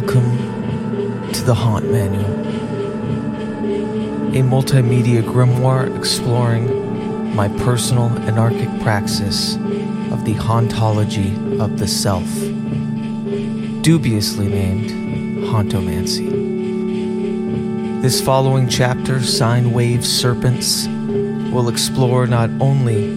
Welcome 0.00 1.32
to 1.32 1.42
the 1.42 1.54
Haunt 1.54 1.90
Manual, 1.90 2.24
a 4.28 4.42
multimedia 4.48 5.22
grimoire 5.22 5.92
exploring 5.98 7.34
my 7.34 7.48
personal 7.48 8.08
anarchic 8.20 8.68
praxis 8.80 9.56
of 10.12 10.24
the 10.24 10.34
hauntology 10.34 11.34
of 11.60 11.80
the 11.80 11.88
self, 11.88 12.28
dubiously 13.82 14.46
named 14.46 14.90
Hauntomancy. 15.48 16.30
This 18.00 18.20
following 18.20 18.68
chapter, 18.68 19.20
Sine 19.20 19.72
Wave 19.72 20.06
Serpents, 20.06 20.86
will 21.52 21.68
explore 21.68 22.28
not 22.28 22.50
only 22.60 23.08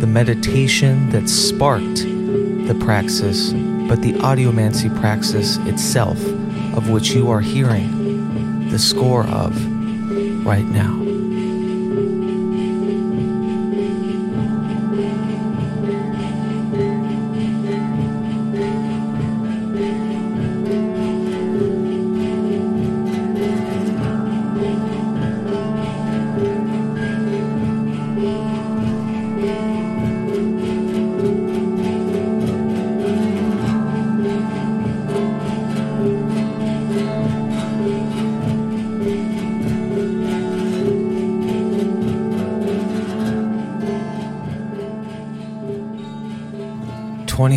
the 0.00 0.06
meditation 0.06 1.08
that 1.12 1.30
sparked 1.30 2.04
the 2.04 2.76
praxis 2.78 3.54
but 3.88 4.02
the 4.02 4.12
audiomancy 4.14 4.94
praxis 5.00 5.58
itself, 5.58 6.18
of 6.76 6.90
which 6.90 7.10
you 7.10 7.30
are 7.30 7.40
hearing 7.40 8.68
the 8.70 8.78
score 8.78 9.24
of 9.26 9.54
right 10.44 10.64
now. 10.64 11.05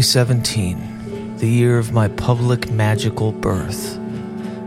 2017, 0.02 1.36
the 1.40 1.50
year 1.50 1.78
of 1.78 1.92
my 1.92 2.08
public 2.08 2.72
magical 2.72 3.34
birth. 3.34 4.00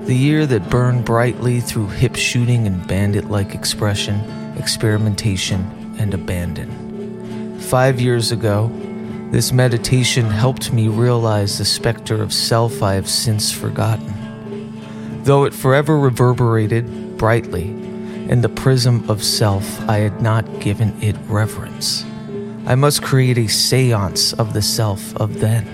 The 0.05 0.15
year 0.15 0.45
that 0.45 0.69
burned 0.69 1.07
brightly 1.07 1.61
through 1.61 1.87
hip 1.87 2.17
shooting 2.17 2.67
and 2.67 2.87
bandit 2.87 3.31
like 3.31 3.55
expression, 3.55 4.21
experimentation, 4.59 5.97
and 5.99 6.12
abandon. 6.12 7.59
Five 7.61 7.99
years 7.99 8.31
ago, 8.31 8.71
this 9.31 9.53
meditation 9.53 10.27
helped 10.27 10.71
me 10.71 10.89
realize 10.89 11.57
the 11.57 11.65
specter 11.65 12.21
of 12.21 12.31
self 12.31 12.83
I 12.83 12.93
have 12.93 13.09
since 13.09 13.51
forgotten. 13.51 14.12
Though 15.25 15.45
it 15.45 15.55
forever 15.55 15.99
reverberated 15.99 17.17
brightly 17.17 17.69
in 18.29 18.43
the 18.43 18.51
prism 18.51 19.09
of 19.09 19.25
self, 19.25 19.81
I 19.89 20.01
had 20.01 20.21
not 20.21 20.61
given 20.61 20.95
it 21.03 21.17
reverence. 21.27 22.05
I 22.64 22.76
must 22.76 23.02
create 23.02 23.38
a 23.38 23.49
seance 23.49 24.33
of 24.35 24.52
the 24.52 24.62
self 24.62 25.16
of 25.16 25.40
then 25.40 25.66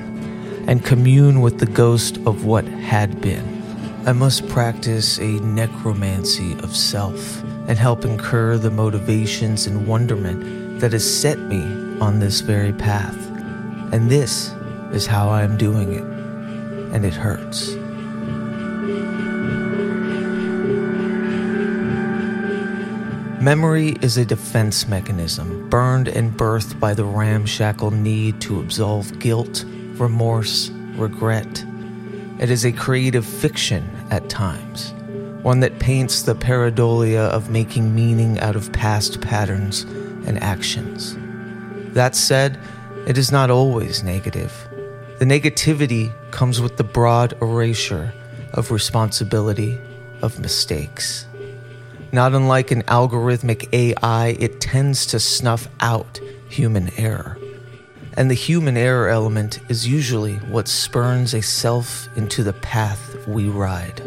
and 0.67 0.83
commune 0.83 1.43
with 1.43 1.59
the 1.59 1.67
ghost 1.67 2.17
of 2.27 2.47
what 2.47 2.65
had 2.65 3.21
been. 3.21 3.63
I 4.07 4.13
must 4.13 4.49
practice 4.49 5.19
a 5.19 5.41
necromancy 5.41 6.53
of 6.61 6.75
self 6.75 7.43
and 7.69 7.77
help 7.77 8.07
incur 8.07 8.57
the 8.57 8.71
motivations 8.71 9.67
and 9.67 9.87
wonderment 9.87 10.81
that 10.81 10.93
has 10.93 11.05
set 11.05 11.39
me 11.41 11.63
on 12.01 12.21
this 12.21 12.41
very 12.41 12.73
path. 12.73 13.17
And 13.93 14.11
this 14.11 14.55
is 14.91 15.07
how 15.07 15.29
I 15.29 15.43
am 15.43 15.59
doing 15.59 15.93
it. 15.93 16.05
And 16.95 17.05
it 17.05 17.13
hurts. 17.13 17.75
Memory 23.43 23.97
is 24.01 24.17
a 24.17 24.25
defense 24.25 24.89
mechanism 24.89 25.58
burned 25.71 26.09
and 26.09 26.33
birthed 26.33 26.79
by 26.81 26.95
the 26.95 27.05
ramshackle 27.05 27.91
need 27.91 28.41
to 28.43 28.61
absolve 28.61 29.19
guilt, 29.19 29.65
remorse, 29.99 30.71
regret, 30.97 31.65
it 32.39 32.51
is 32.51 32.65
a 32.65 32.73
creative 32.73 33.27
fiction 33.27 33.91
at 34.11 34.29
times, 34.29 34.93
one 35.43 35.59
that 35.61 35.81
paints 35.81 36.23
the 36.23 36.37
pareidolia 36.37 37.29
of 37.31 37.51
making 37.51 37.95
meaning 37.95 38.39
out 38.39 38.55
of 38.55 38.73
past 38.73 39.21
patterns 39.21 39.83
and 40.25 40.41
actions. 40.41 41.17
That 41.95 42.15
said, 42.15 42.59
it 43.09 43.19
is 43.19 43.33
not 43.33 43.51
always 43.51 44.05
negative. 44.05 44.53
The 45.19 45.25
negativity 45.25 46.13
comes 46.31 46.61
with 46.61 46.77
the 46.77 46.85
broad 46.85 47.33
erasure 47.43 48.13
of 48.53 48.71
responsibility 48.71 49.79
of 50.23 50.39
mistakes. 50.39 51.27
Not 52.13 52.35
unlike 52.35 52.71
an 52.71 52.83
algorithmic 52.83 53.69
AI, 53.73 54.37
it 54.39 54.61
tends 54.61 55.07
to 55.07 55.21
snuff 55.21 55.69
out 55.81 56.21
human 56.49 56.91
error 56.97 57.39
and 58.19 58.29
the 58.29 58.35
human 58.35 58.77
error 58.77 59.09
element 59.09 59.61
is 59.69 59.87
usually 59.87 60.35
what 60.51 60.67
spurns 60.67 61.35
a 61.35 61.41
self 61.41 62.09
into 62.17 62.43
the 62.43 62.53
path 62.53 63.29
we 63.29 63.49
ride. 63.49 64.03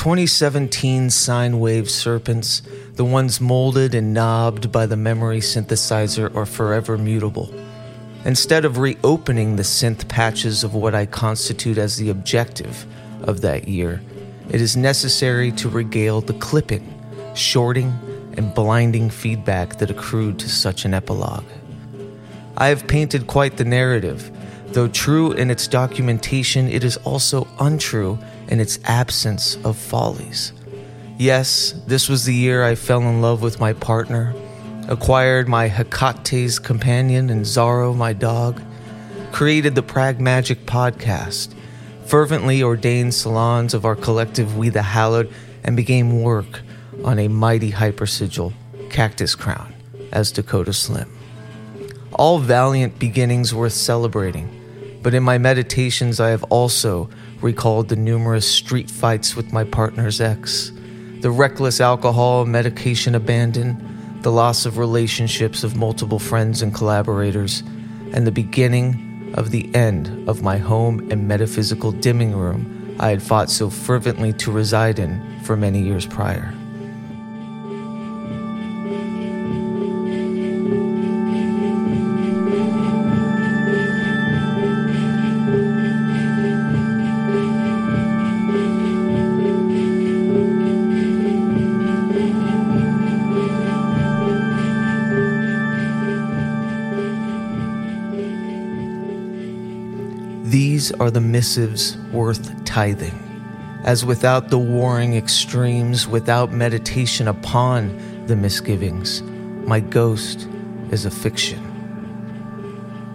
2017 0.00 1.10
sine 1.10 1.60
wave 1.60 1.90
serpents, 1.90 2.62
the 2.94 3.04
ones 3.04 3.38
molded 3.38 3.94
and 3.94 4.14
knobbed 4.14 4.72
by 4.72 4.86
the 4.86 4.96
memory 4.96 5.40
synthesizer, 5.40 6.34
are 6.34 6.46
forever 6.46 6.96
mutable. 6.96 7.54
Instead 8.24 8.64
of 8.64 8.78
reopening 8.78 9.56
the 9.56 9.62
synth 9.62 10.08
patches 10.08 10.64
of 10.64 10.74
what 10.74 10.94
I 10.94 11.04
constitute 11.04 11.76
as 11.76 11.98
the 11.98 12.08
objective 12.08 12.86
of 13.24 13.42
that 13.42 13.68
year, 13.68 14.00
it 14.48 14.62
is 14.62 14.74
necessary 14.74 15.52
to 15.52 15.68
regale 15.68 16.22
the 16.22 16.32
clipping, 16.32 16.92
shorting, 17.34 17.92
and 18.36 18.54
blinding 18.54 19.10
feedback 19.10 19.78
that 19.78 19.90
accrued 19.90 20.38
to 20.38 20.48
such 20.48 20.84
an 20.84 20.94
epilogue. 20.94 21.44
I 22.56 22.68
have 22.68 22.86
painted 22.86 23.26
quite 23.26 23.56
the 23.56 23.64
narrative. 23.64 24.30
Though 24.68 24.88
true 24.88 25.32
in 25.32 25.50
its 25.50 25.66
documentation, 25.66 26.68
it 26.68 26.84
is 26.84 26.96
also 26.98 27.48
untrue 27.58 28.18
in 28.48 28.60
its 28.60 28.78
absence 28.84 29.56
of 29.64 29.76
follies. 29.76 30.52
Yes, 31.18 31.72
this 31.86 32.08
was 32.08 32.24
the 32.24 32.34
year 32.34 32.62
I 32.64 32.74
fell 32.74 33.02
in 33.02 33.20
love 33.20 33.42
with 33.42 33.60
my 33.60 33.72
partner, 33.72 34.34
acquired 34.88 35.48
my 35.48 35.68
Hecate's 35.68 36.58
companion 36.58 37.30
and 37.30 37.44
Zaro, 37.44 37.96
my 37.96 38.12
dog, 38.12 38.62
created 39.32 39.74
the 39.74 39.82
Pragmagic 39.82 40.64
podcast, 40.64 41.54
fervently 42.06 42.62
ordained 42.62 43.14
salons 43.14 43.74
of 43.74 43.84
our 43.84 43.96
collective 43.96 44.56
We 44.56 44.68
the 44.68 44.82
Hallowed, 44.82 45.32
and 45.64 45.76
began 45.76 46.22
work 46.22 46.62
on 47.04 47.18
a 47.18 47.28
mighty 47.28 47.72
hypersigil, 47.72 48.52
Cactus 48.90 49.34
Crown, 49.34 49.74
as 50.12 50.32
Dakota 50.32 50.72
Slim. 50.72 51.10
All 52.12 52.38
valiant 52.38 52.98
beginnings 52.98 53.54
worth 53.54 53.72
celebrating, 53.72 55.00
but 55.02 55.14
in 55.14 55.22
my 55.22 55.38
meditations 55.38 56.20
I 56.20 56.30
have 56.30 56.42
also 56.44 57.08
recalled 57.40 57.88
the 57.88 57.96
numerous 57.96 58.50
street 58.50 58.90
fights 58.90 59.34
with 59.34 59.52
my 59.52 59.64
partner's 59.64 60.20
ex, 60.20 60.72
the 61.20 61.30
reckless 61.30 61.80
alcohol 61.80 62.42
and 62.42 62.52
medication 62.52 63.14
abandon, 63.14 64.20
the 64.22 64.32
loss 64.32 64.66
of 64.66 64.76
relationships 64.76 65.64
of 65.64 65.76
multiple 65.76 66.18
friends 66.18 66.60
and 66.62 66.74
collaborators, 66.74 67.62
and 68.12 68.26
the 68.26 68.32
beginning 68.32 69.32
of 69.34 69.50
the 69.50 69.74
end 69.74 70.28
of 70.28 70.42
my 70.42 70.58
home 70.58 71.10
and 71.10 71.26
metaphysical 71.26 71.92
dimming 71.92 72.36
room 72.36 72.96
I 72.98 73.08
had 73.08 73.22
fought 73.22 73.48
so 73.48 73.70
fervently 73.70 74.34
to 74.34 74.52
reside 74.52 74.98
in 74.98 75.40
for 75.44 75.56
many 75.56 75.80
years 75.80 76.04
prior. 76.04 76.54
These 100.80 100.92
are 100.92 101.10
the 101.10 101.20
missives 101.20 101.98
worth 102.10 102.64
tithing, 102.64 103.12
as 103.84 104.02
without 104.02 104.48
the 104.48 104.58
warring 104.58 105.14
extremes, 105.14 106.08
without 106.08 106.52
meditation 106.52 107.28
upon 107.28 108.24
the 108.26 108.34
misgivings, 108.34 109.20
my 109.66 109.80
ghost 109.80 110.48
is 110.90 111.04
a 111.04 111.10
fiction. 111.10 111.60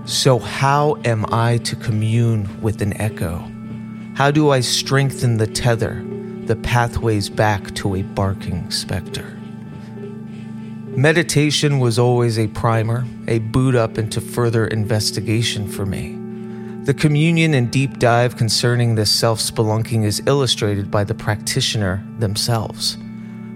So, 0.05 0.37
how 0.37 1.01
am 1.05 1.25
I 1.33 1.57
to 1.63 1.75
commune 1.75 2.61
with 2.61 2.83
an 2.83 3.01
echo? 3.01 3.43
How 4.13 4.29
do 4.29 4.51
I 4.51 4.59
strengthen 4.59 5.37
the 5.37 5.47
tether, 5.47 6.05
the 6.45 6.57
pathways 6.57 7.29
back 7.29 7.73
to 7.77 7.95
a 7.95 8.03
barking 8.03 8.69
specter? 8.69 9.35
Meditation 10.95 11.79
was 11.79 11.97
always 11.97 12.37
a 12.37 12.45
primer, 12.45 13.05
a 13.27 13.39
boot 13.39 13.73
up 13.73 13.97
into 13.97 14.21
further 14.21 14.67
investigation 14.67 15.67
for 15.67 15.87
me. 15.87 16.24
The 16.85 16.93
communion 16.93 17.55
and 17.55 17.71
deep 17.71 17.97
dive 17.97 18.37
concerning 18.37 18.93
this 18.93 19.09
self 19.09 19.39
spelunking 19.39 20.03
is 20.03 20.21
illustrated 20.27 20.91
by 20.91 21.03
the 21.03 21.15
practitioner 21.15 22.05
themselves. 22.19 22.99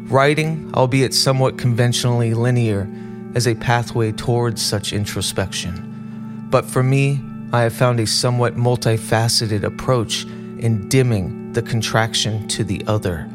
Writing, 0.10 0.72
albeit 0.74 1.14
somewhat 1.14 1.56
conventionally 1.56 2.34
linear, 2.34 2.90
as 3.36 3.48
a 3.48 3.54
pathway 3.54 4.12
towards 4.12 4.64
such 4.64 4.94
introspection. 4.94 6.48
But 6.50 6.66
for 6.66 6.82
me, 6.82 7.22
I 7.54 7.62
have 7.62 7.74
found 7.74 8.00
a 8.00 8.08
somewhat 8.08 8.56
multifaceted 8.56 9.62
approach 9.62 10.24
in 10.24 10.90
dimming 10.90 11.54
the 11.54 11.62
contraction 11.62 12.48
to 12.48 12.64
the 12.64 12.84
other, 12.88 13.30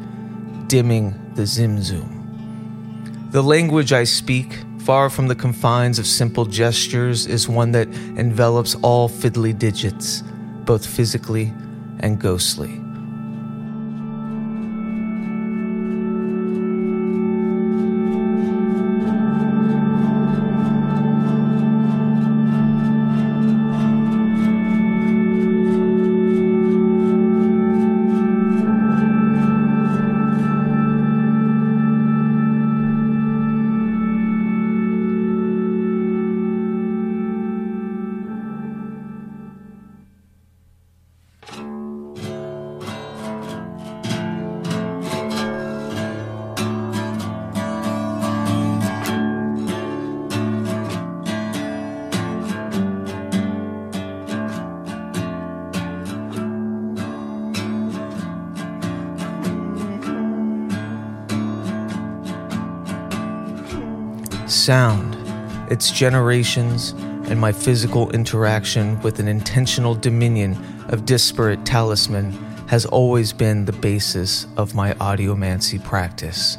dimming 0.67 1.13
the 1.35 1.43
zimzum. 1.43 3.31
The 3.31 3.41
language 3.41 3.93
I 3.93 4.03
speak, 4.03 4.57
far 4.85 5.09
from 5.09 5.27
the 5.27 5.33
confines 5.33 5.97
of 5.97 6.05
simple 6.05 6.45
gestures, 6.45 7.25
is 7.25 7.49
one 7.49 7.71
that 7.71 7.87
envelops 8.17 8.75
all 8.83 9.09
fiddly 9.09 9.57
digits, 9.57 10.21
both 10.63 10.85
physically 10.85 11.51
and 12.01 12.21
ghostly. 12.21 12.84
Sound, 64.65 65.15
its 65.71 65.91
generations, 65.91 66.93
and 67.29 67.39
my 67.39 67.51
physical 67.51 68.09
interaction 68.13 68.99
with 69.01 69.19
an 69.19 69.27
intentional 69.27 69.93
dominion 69.93 70.57
of 70.87 71.05
disparate 71.05 71.63
talisman 71.67 72.31
has 72.67 72.87
always 72.87 73.31
been 73.31 73.65
the 73.65 73.73
basis 73.73 74.47
of 74.57 74.73
my 74.73 74.95
audiomancy 74.95 75.77
practice. 75.83 76.57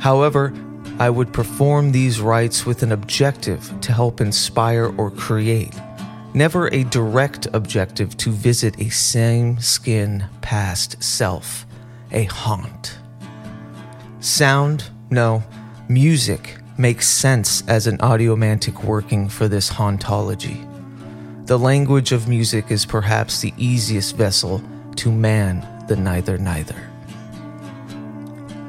However, 0.00 0.52
I 0.98 1.08
would 1.08 1.32
perform 1.32 1.92
these 1.92 2.20
rites 2.20 2.66
with 2.66 2.82
an 2.82 2.90
objective 2.90 3.72
to 3.82 3.92
help 3.92 4.20
inspire 4.20 4.92
or 4.98 5.12
create, 5.12 5.72
never 6.34 6.66
a 6.74 6.82
direct 6.82 7.46
objective 7.52 8.16
to 8.16 8.32
visit 8.32 8.80
a 8.80 8.90
same 8.90 9.60
skin 9.60 10.24
past 10.42 11.00
self, 11.00 11.64
a 12.10 12.24
haunt. 12.24 12.98
Sound, 14.18 14.90
no, 15.10 15.44
music 15.88 16.56
makes 16.76 17.06
sense 17.06 17.62
as 17.68 17.86
an 17.86 17.98
audiomantic 17.98 18.84
working 18.84 19.28
for 19.28 19.48
this 19.48 19.70
hauntology. 19.70 20.66
The 21.46 21.58
language 21.58 22.12
of 22.12 22.28
music 22.28 22.70
is 22.70 22.86
perhaps 22.86 23.40
the 23.40 23.52
easiest 23.56 24.16
vessel 24.16 24.62
to 24.96 25.12
man 25.12 25.66
the 25.88 25.96
neither 25.96 26.38
neither. 26.38 26.90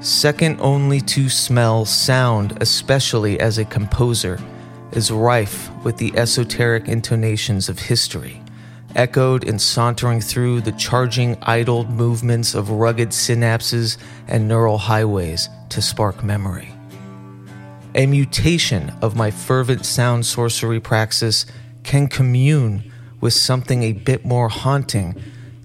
Second 0.01 0.59
only 0.61 1.01
to 1.01 1.29
smell, 1.29 1.83
sound, 1.85 2.57
especially 2.61 3.39
as 3.39 3.57
a 3.57 3.65
composer, 3.65 4.39
is 4.91 5.09
rife 5.09 5.71
with 5.83 5.97
the 5.97 6.15
esoteric 6.15 6.87
intonations 6.87 7.69
of 7.69 7.79
history, 7.79 8.39
echoed 8.95 9.43
in 9.43 9.57
sauntering 9.57 10.21
through 10.21 10.61
the 10.61 10.71
charging, 10.73 11.37
idled 11.41 11.89
movements 11.89 12.53
of 12.53 12.69
rugged 12.69 13.09
synapses 13.09 13.97
and 14.27 14.47
neural 14.47 14.77
highways 14.77 15.49
to 15.69 15.81
spark 15.81 16.23
memory. 16.23 16.74
A 17.97 18.07
mutation 18.07 18.91
of 19.01 19.15
my 19.15 19.31
fervent 19.31 19.85
sound 19.85 20.25
sorcery 20.25 20.81
praxis 20.81 21.45
can 21.83 22.09
commune 22.09 22.91
with 23.21 23.31
something 23.31 23.83
a 23.83 23.93
bit 23.93 24.25
more 24.25 24.49
haunting 24.49 25.15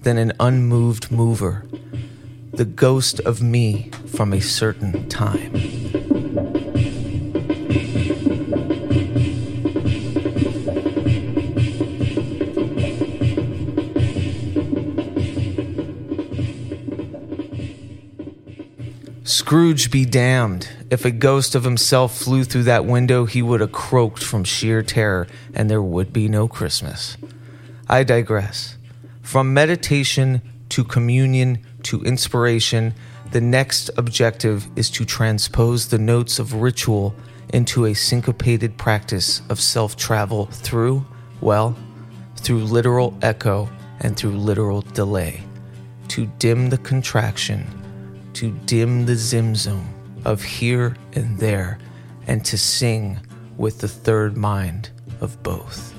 than 0.03 0.17
an 0.17 0.31
unmoved 0.39 1.11
mover, 1.11 1.65
the 2.53 2.63
ghost 2.63 3.19
of 3.19 3.41
me 3.41 3.91
from 4.07 4.31
a 4.31 4.39
certain 4.39 5.09
time. 5.09 5.51
Scrooge 19.25 19.91
be 19.91 20.05
damned. 20.05 20.69
If 20.91 21.05
a 21.05 21.11
ghost 21.11 21.55
of 21.55 21.63
himself 21.63 22.17
flew 22.17 22.43
through 22.43 22.63
that 22.63 22.83
window, 22.83 23.23
he 23.23 23.41
would 23.41 23.61
have 23.61 23.71
croaked 23.71 24.21
from 24.21 24.43
sheer 24.43 24.83
terror, 24.83 25.25
and 25.53 25.69
there 25.69 25.81
would 25.81 26.11
be 26.11 26.27
no 26.27 26.49
Christmas. 26.49 27.15
I 27.87 28.03
digress. 28.03 28.75
From 29.21 29.53
meditation 29.53 30.41
to 30.67 30.83
communion 30.83 31.65
to 31.83 32.03
inspiration, 32.03 32.93
the 33.31 33.39
next 33.39 33.89
objective 33.97 34.67
is 34.75 34.89
to 34.89 35.05
transpose 35.05 35.87
the 35.87 35.97
notes 35.97 36.39
of 36.39 36.55
ritual 36.55 37.15
into 37.53 37.85
a 37.85 37.93
syncopated 37.93 38.77
practice 38.77 39.41
of 39.47 39.61
self 39.61 39.95
travel 39.95 40.47
through, 40.47 41.05
well, 41.39 41.73
through 42.35 42.65
literal 42.65 43.17
echo 43.21 43.69
and 44.01 44.17
through 44.17 44.31
literal 44.31 44.81
delay, 44.81 45.41
to 46.09 46.25
dim 46.37 46.69
the 46.69 46.79
contraction 46.79 47.65
to 48.33 48.51
dim 48.65 49.05
the 49.05 49.15
zimzum 49.15 49.85
of 50.25 50.43
here 50.43 50.95
and 51.13 51.37
there, 51.39 51.79
and 52.27 52.43
to 52.45 52.57
sing 52.57 53.19
with 53.57 53.79
the 53.79 53.87
third 53.87 54.37
mind 54.37 54.89
of 55.19 55.41
both. 55.43 55.93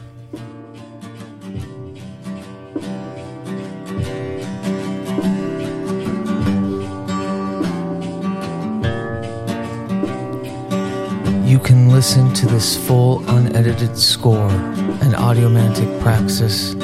You 11.44 11.58
can 11.58 11.90
listen 11.90 12.32
to 12.32 12.46
this 12.46 12.76
full 12.86 13.22
unedited 13.28 13.98
score 13.98 14.48
and 14.48 15.14
audiomantic 15.14 16.00
praxis 16.00 16.74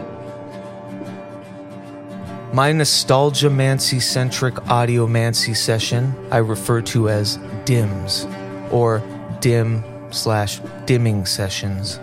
My 2.52 2.70
nostalgia 2.70 3.48
mancy 3.48 3.98
centric 3.98 4.56
audiomancy 4.66 5.56
session 5.56 6.14
I 6.30 6.36
refer 6.36 6.82
to 6.82 7.08
as 7.08 7.38
DIMS 7.64 8.26
or 8.70 9.02
dim 9.40 9.82
slash 10.10 10.60
dimming 10.84 11.24
sessions. 11.24 11.98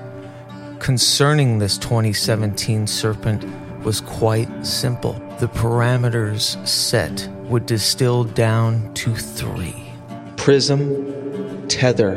Concerning 0.80 1.60
this 1.60 1.78
2017 1.78 2.88
Serpent 2.88 3.46
was 3.84 4.02
quite 4.02 4.50
simple. 4.66 5.14
The 5.40 5.50
parameters 5.50 6.68
set 6.68 7.30
would 7.50 7.66
distill 7.66 8.24
down 8.24 8.94
to 8.94 9.14
three 9.16 9.92
prism, 10.38 11.68
tether, 11.68 12.14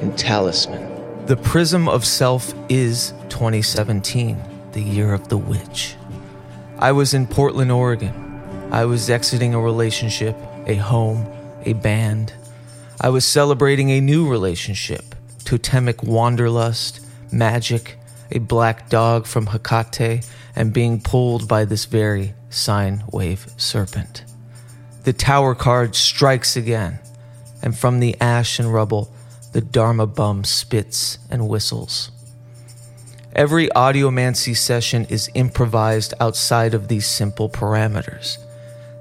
and 0.00 0.16
talisman. 0.18 0.86
The 1.26 1.36
prism 1.36 1.88
of 1.88 2.04
self 2.04 2.52
is 2.68 3.14
2017, 3.28 4.38
the 4.72 4.82
year 4.82 5.14
of 5.14 5.28
the 5.28 5.38
witch. 5.38 5.94
I 6.78 6.92
was 6.92 7.14
in 7.14 7.26
Portland, 7.26 7.72
Oregon. 7.72 8.68
I 8.72 8.84
was 8.84 9.08
exiting 9.08 9.54
a 9.54 9.60
relationship, 9.60 10.36
a 10.66 10.74
home, 10.74 11.26
a 11.64 11.72
band. 11.72 12.32
I 13.00 13.08
was 13.08 13.24
celebrating 13.24 13.90
a 13.90 14.00
new 14.00 14.28
relationship, 14.28 15.14
totemic 15.44 16.02
wanderlust, 16.02 17.06
magic, 17.32 17.98
a 18.30 18.38
black 18.38 18.88
dog 18.88 19.26
from 19.26 19.46
Hecate, 19.46 20.26
and 20.54 20.72
being 20.72 21.00
pulled 21.00 21.48
by 21.48 21.64
this 21.64 21.84
very 21.84 22.34
sine 22.48 23.04
wave 23.12 23.46
serpent. 23.56 24.24
The 25.10 25.16
tower 25.16 25.56
card 25.56 25.96
strikes 25.96 26.56
again, 26.56 27.00
and 27.64 27.76
from 27.76 27.98
the 27.98 28.14
ash 28.20 28.60
and 28.60 28.72
rubble, 28.72 29.12
the 29.50 29.60
Dharma 29.60 30.06
bum 30.06 30.44
spits 30.44 31.18
and 31.28 31.48
whistles. 31.48 32.12
Every 33.34 33.66
audiomancy 33.70 34.56
session 34.56 35.06
is 35.10 35.28
improvised 35.34 36.14
outside 36.20 36.74
of 36.74 36.86
these 36.86 37.08
simple 37.08 37.48
parameters. 37.48 38.38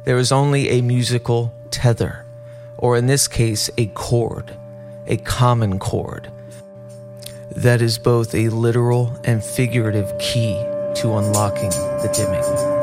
There 0.06 0.18
is 0.18 0.32
only 0.32 0.70
a 0.70 0.82
musical 0.82 1.54
tether, 1.70 2.26
or 2.80 2.98
in 2.98 3.06
this 3.06 3.28
case, 3.28 3.70
a 3.78 3.86
chord, 3.86 4.58
a 5.06 5.18
common 5.18 5.78
chord, 5.78 6.32
that 7.56 7.84
is 7.84 8.00
both 8.00 8.34
a 8.34 8.50
literal 8.50 9.16
and 9.26 9.44
figurative 9.44 10.12
key 10.18 10.56
to 10.96 11.18
unlocking 11.18 11.70
the 11.70 12.10
dimming. 12.12 12.79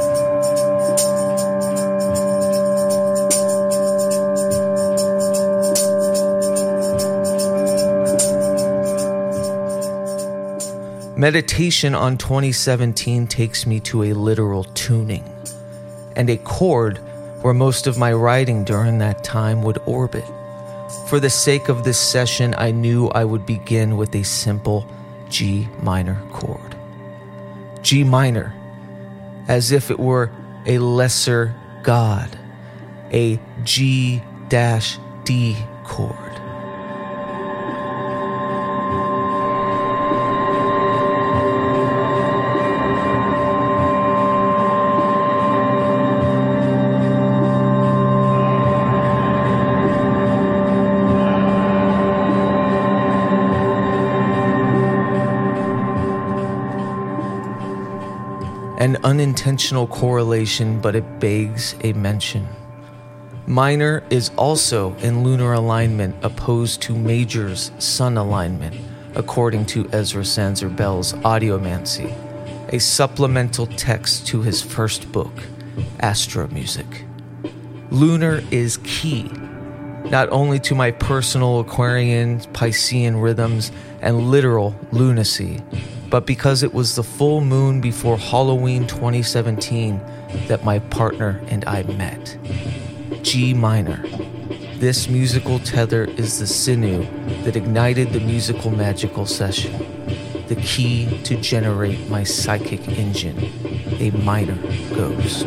Meditation 11.17 11.95
on 11.95 12.19
2017 12.19 13.27
takes 13.27 13.67
me 13.67 13.81
to 13.81 14.03
a 14.03 14.13
literal 14.13 14.65
tuning 14.65 15.25
and 16.15 16.29
a 16.29 16.37
chord 16.37 16.99
where 17.41 17.55
most 17.55 17.87
of 17.87 17.97
my 17.97 18.13
writing 18.13 18.65
during 18.65 18.99
that 18.99 19.25
time 19.25 19.63
would 19.63 19.79
orbit. 19.87 20.27
For 21.09 21.19
the 21.19 21.31
sake 21.31 21.71
of 21.71 21.85
this 21.85 21.99
session, 21.99 22.55
I 22.59 22.71
knew 22.71 23.09
I 23.09 23.25
would 23.25 23.47
begin 23.47 23.97
with 23.97 24.15
a 24.15 24.25
simple 24.25 24.87
G 25.31 25.67
minor 25.81 26.21
chord. 26.33 26.77
G 27.81 28.05
minor, 28.05 28.55
as 29.49 29.73
if 29.73 29.91
it 29.91 29.99
were 29.99 30.31
a 30.67 30.79
lesser 30.79 31.55
God, 31.83 32.29
a 33.11 33.41
G 33.65 34.21
D 35.25 35.57
chord. 35.83 36.26
An 59.47 59.51
unintentional 59.51 59.87
correlation, 59.87 60.81
but 60.81 60.97
it 60.97 61.21
begs 61.21 61.77
a 61.85 61.93
mention. 61.93 62.49
Minor 63.47 64.03
is 64.11 64.33
also 64.37 64.97
in 64.97 65.23
lunar 65.23 65.53
alignment 65.53 66.17
opposed 66.25 66.83
to 66.83 66.97
major's 66.97 67.71
sun 67.79 68.17
alignment, 68.17 68.75
according 69.15 69.67
to 69.67 69.89
Ezra 69.93 70.25
Sandzer-Bell's 70.25 71.13
Audiomancy, 71.13 72.13
a 72.73 72.81
supplemental 72.81 73.69
text 73.69 74.27
to 74.27 74.43
his 74.43 74.63
first 74.63 75.13
book, 75.13 75.33
Astromusic. 75.99 77.07
Lunar 77.93 78.43
is 78.51 78.79
key, 78.79 79.31
not 80.11 80.29
only 80.31 80.59
to 80.59 80.75
my 80.75 80.91
personal 80.91 81.61
Aquarian, 81.61 82.41
Piscean 82.53 83.23
rhythms 83.23 83.71
and 84.01 84.29
literal 84.29 84.75
lunacy, 84.91 85.63
but 86.11 86.27
because 86.27 86.63
it 86.63 86.73
was 86.73 86.95
the 86.95 87.03
full 87.03 87.41
moon 87.41 87.81
before 87.81 88.17
Halloween 88.17 88.87
2017 88.87 90.01
that 90.49 90.65
my 90.65 90.79
partner 90.79 91.41
and 91.49 91.65
I 91.67 91.83
met. 91.83 92.37
G 93.23 93.55
minor. 93.55 94.05
This 94.79 95.09
musical 95.09 95.59
tether 95.59 96.05
is 96.05 96.39
the 96.39 96.47
sinew 96.47 97.07
that 97.45 97.57
ignited 97.57 98.13
the 98.13 98.21
musical 98.21 98.71
magical 98.71 99.25
session, 99.25 99.73
the 100.49 100.57
key 100.57 101.23
to 101.23 101.37
generate 101.41 102.09
my 102.11 102.23
psychic 102.25 102.87
engine, 102.89 103.39
a 103.99 104.11
minor 104.11 104.57
ghost. 104.95 105.47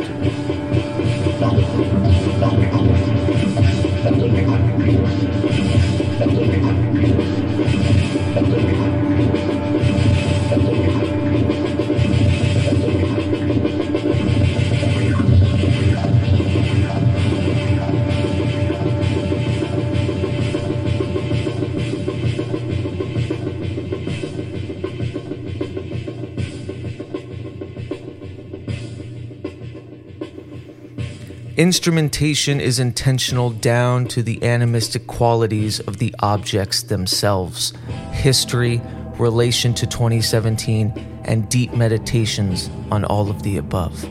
Instrumentation 31.60 32.58
is 32.58 32.78
intentional 32.78 33.50
down 33.50 34.06
to 34.06 34.22
the 34.22 34.42
animistic 34.42 35.06
qualities 35.06 35.78
of 35.80 35.98
the 35.98 36.14
objects 36.20 36.84
themselves, 36.84 37.74
history, 38.12 38.80
relation 39.18 39.74
to 39.74 39.86
2017, 39.86 41.20
and 41.26 41.46
deep 41.50 41.74
meditations 41.74 42.70
on 42.90 43.04
all 43.04 43.28
of 43.28 43.42
the 43.42 43.58
above. 43.58 44.08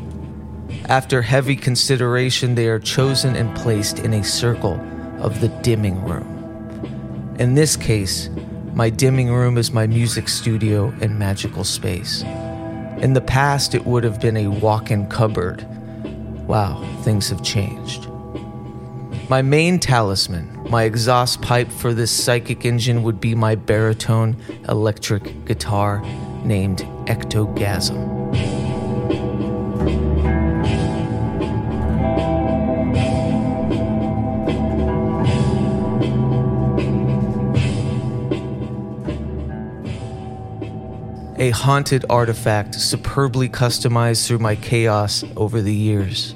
After 0.86 1.24
heavy 1.24 1.56
consideration, 1.56 2.54
they 2.54 2.68
are 2.68 2.78
chosen 2.78 3.36
and 3.36 3.58
placed 3.58 3.98
in 3.98 4.14
a 4.14 4.24
circle 4.24 4.80
of 5.18 5.42
the 5.42 5.48
dimming 5.64 6.04
room. 6.04 7.36
In 7.40 7.56
this 7.56 7.76
case, 7.76 8.30
my 8.74 8.92
dimming 8.92 9.34
room 9.34 9.58
is 9.58 9.72
my 9.72 9.88
music 9.88 10.30
studio 10.30 10.94
and 11.02 11.18
magical 11.18 11.64
space. 11.64 12.22
In 13.02 13.14
the 13.14 13.22
past, 13.22 13.74
it 13.74 13.88
would 13.88 14.04
have 14.04 14.22
been 14.22 14.38
a 14.38 14.50
walk 14.50 14.92
in 14.92 15.08
cupboard 15.08 15.66
wow, 16.50 16.84
things 17.04 17.30
have 17.30 17.44
changed. 17.44 18.10
My 19.30 19.44
main 19.44 19.80
talisman, 19.80 20.68
my 20.72 20.84
exhaust 20.84 21.44
pipe 21.44 21.72
for 21.72 21.94
this 21.94 22.12
psychic 22.12 22.66
engine 22.66 23.04
would 23.04 23.22
be 23.22 23.36
my 23.36 23.54
baritone 23.54 24.36
electric 24.68 25.46
guitar 25.46 26.02
named 26.44 26.80
Ectogasm. 27.06 28.20
a 41.40 41.52
haunted 41.52 42.04
artifact 42.10 42.76
superbly 42.76 43.48
customized 43.48 44.28
through 44.28 44.40
my 44.40 44.56
chaos 44.58 45.24
over 45.38 45.62
the 45.62 45.74
years. 45.74 46.36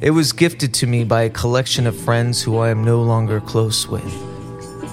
It 0.00 0.12
was 0.12 0.32
gifted 0.32 0.74
to 0.74 0.86
me 0.86 1.02
by 1.02 1.22
a 1.22 1.30
collection 1.30 1.84
of 1.84 1.98
friends 1.98 2.40
who 2.40 2.58
I 2.58 2.68
am 2.68 2.84
no 2.84 3.02
longer 3.02 3.40
close 3.40 3.88
with. 3.88 4.04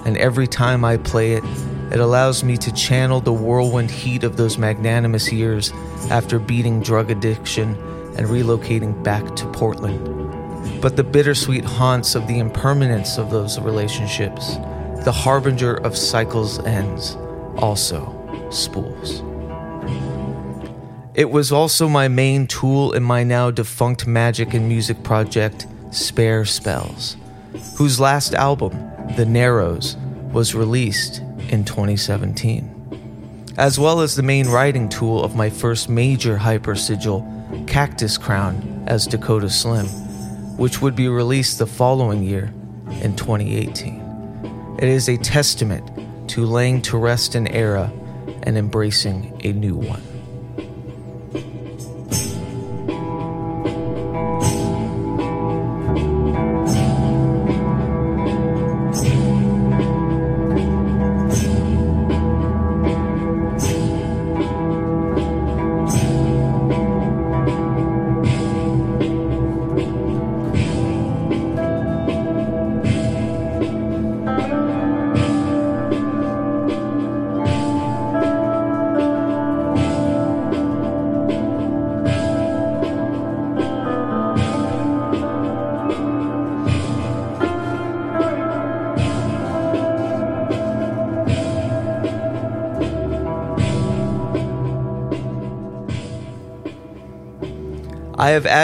And 0.04 0.18
every 0.18 0.48
time 0.48 0.84
I 0.84 0.98
play 0.98 1.34
it, 1.34 1.44
it 1.92 2.00
allows 2.00 2.44
me 2.44 2.58
to 2.58 2.74
channel 2.74 3.22
the 3.22 3.32
whirlwind 3.32 3.92
heat 3.92 4.24
of 4.24 4.36
those 4.36 4.58
magnanimous 4.58 5.32
years 5.32 5.72
after 6.10 6.40
beating 6.40 6.82
drug 6.82 7.12
addiction 7.12 7.76
and 8.18 8.26
relocating 8.26 9.04
back 9.04 9.36
to 9.36 9.46
Portland. 9.52 10.82
But 10.82 10.96
the 10.98 11.04
bittersweet 11.04 11.66
haunts 11.66 12.16
of 12.16 12.26
the 12.26 12.40
impermanence 12.40 13.20
of 13.20 13.30
those 13.30 13.60
relationships, 13.60 14.56
the 15.04 15.14
harbinger 15.16 15.76
of 15.76 15.96
cycles' 15.96 16.58
ends, 16.66 17.16
also 17.58 18.50
spools. 18.50 19.22
It 21.16 21.32
was 21.32 21.50
also 21.50 21.88
my 21.88 22.10
main 22.10 22.46
tool 22.46 22.92
in 22.92 23.02
my 23.02 23.24
now 23.24 23.50
defunct 23.50 24.06
magic 24.06 24.54
and 24.54 24.68
music 24.68 25.02
project, 25.02 25.66
Spare 25.90 26.44
Spells, 26.44 27.16
whose 27.78 28.02
last 28.02 28.34
album, 28.34 28.92
The 29.16 29.26
Narrows, 29.26 29.96
was 30.34 30.54
released 30.54 31.22
in 31.48 31.64
2017, 31.64 33.54
as 33.58 33.80
well 33.80 34.02
as 34.02 34.16
the 34.16 34.24
main 34.24 34.50
writing 34.50 34.90
tool 34.90 35.24
of 35.24 35.38
my 35.38 35.50
first 35.50 35.88
major 35.88 36.36
hyper 36.36 36.76
sigil, 36.76 37.26
Cactus 37.66 38.18
Crown, 38.18 38.84
as 38.86 39.08
Dakota 39.08 39.50
Slim, 39.50 39.86
which 40.58 40.82
would 40.82 40.98
be 40.98 41.08
released 41.08 41.60
the 41.60 41.66
following 41.66 42.24
year 42.24 42.54
in 43.02 43.16
2018. 43.16 44.76
It 44.80 44.90
is 44.90 45.08
a 45.08 45.16
testament 45.16 46.30
to 46.32 46.46
laying 46.46 46.82
to 46.82 46.98
rest 46.98 47.36
an 47.36 47.48
era 47.48 47.90
and 48.44 48.58
embracing 48.58 49.40
a 49.46 49.54
new 49.54 49.78
one. 49.78 50.04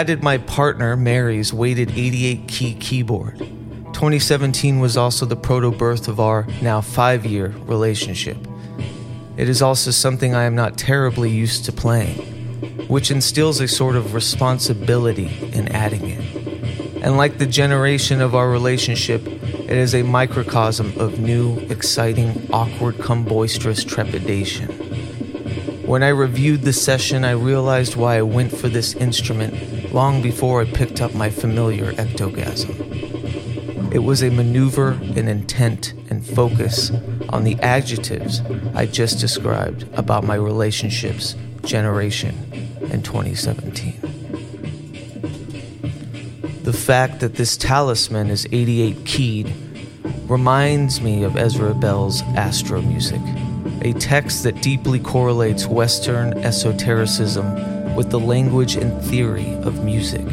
Added 0.02 0.20
my 0.20 0.36
partner 0.36 0.96
Mary's 0.96 1.52
weighted 1.52 1.92
88 1.92 2.48
key 2.48 2.74
keyboard. 2.74 3.38
2017 3.38 4.80
was 4.80 4.96
also 4.96 5.24
the 5.24 5.36
proto 5.36 5.70
birth 5.70 6.08
of 6.08 6.18
our 6.18 6.44
now 6.60 6.80
five 6.80 7.24
year 7.24 7.54
relationship. 7.66 8.36
It 9.36 9.48
is 9.48 9.62
also 9.62 9.92
something 9.92 10.34
I 10.34 10.42
am 10.42 10.56
not 10.56 10.76
terribly 10.76 11.30
used 11.30 11.66
to 11.66 11.72
playing, 11.72 12.18
which 12.88 13.12
instills 13.12 13.60
a 13.60 13.68
sort 13.68 13.94
of 13.94 14.12
responsibility 14.12 15.30
in 15.52 15.68
adding 15.68 16.08
it. 16.08 17.04
And 17.04 17.16
like 17.16 17.38
the 17.38 17.46
generation 17.46 18.20
of 18.20 18.34
our 18.34 18.50
relationship, 18.50 19.24
it 19.24 19.70
is 19.70 19.94
a 19.94 20.02
microcosm 20.02 20.98
of 20.98 21.20
new, 21.20 21.58
exciting, 21.70 22.48
awkward, 22.52 22.98
come 22.98 23.24
boisterous 23.24 23.84
trepidation. 23.84 24.68
When 25.86 26.02
I 26.02 26.08
reviewed 26.08 26.62
the 26.62 26.72
session, 26.72 27.24
I 27.24 27.32
realized 27.32 27.94
why 27.94 28.18
I 28.18 28.22
went 28.22 28.50
for 28.50 28.68
this 28.68 28.94
instrument 28.94 29.81
long 29.92 30.22
before 30.22 30.62
I 30.62 30.64
picked 30.64 31.00
up 31.00 31.14
my 31.14 31.28
familiar 31.28 31.92
ectogasm. 31.92 33.92
It 33.92 33.98
was 33.98 34.22
a 34.22 34.30
maneuver 34.30 34.92
in 35.14 35.28
intent 35.28 35.92
and 36.08 36.26
focus 36.26 36.90
on 37.28 37.44
the 37.44 37.56
adjectives 37.60 38.40
I 38.74 38.86
just 38.86 39.20
described 39.20 39.86
about 39.92 40.24
my 40.24 40.34
relationships, 40.34 41.36
generation, 41.62 42.34
and 42.90 43.04
2017. 43.04 43.98
The 46.62 46.72
fact 46.72 47.20
that 47.20 47.34
this 47.34 47.58
talisman 47.58 48.30
is 48.30 48.46
88 48.50 49.04
keyed 49.04 49.54
reminds 50.26 51.02
me 51.02 51.22
of 51.22 51.36
Ezra 51.36 51.74
Bell's 51.74 52.22
Astro 52.34 52.80
Music 52.80 53.20
a 53.84 53.92
text 53.94 54.44
that 54.44 54.62
deeply 54.62 55.00
correlates 55.00 55.66
Western 55.66 56.32
esotericism 56.44 57.71
with 57.94 58.10
the 58.10 58.20
language 58.20 58.76
and 58.76 59.02
theory 59.04 59.54
of 59.62 59.84
music. 59.84 60.26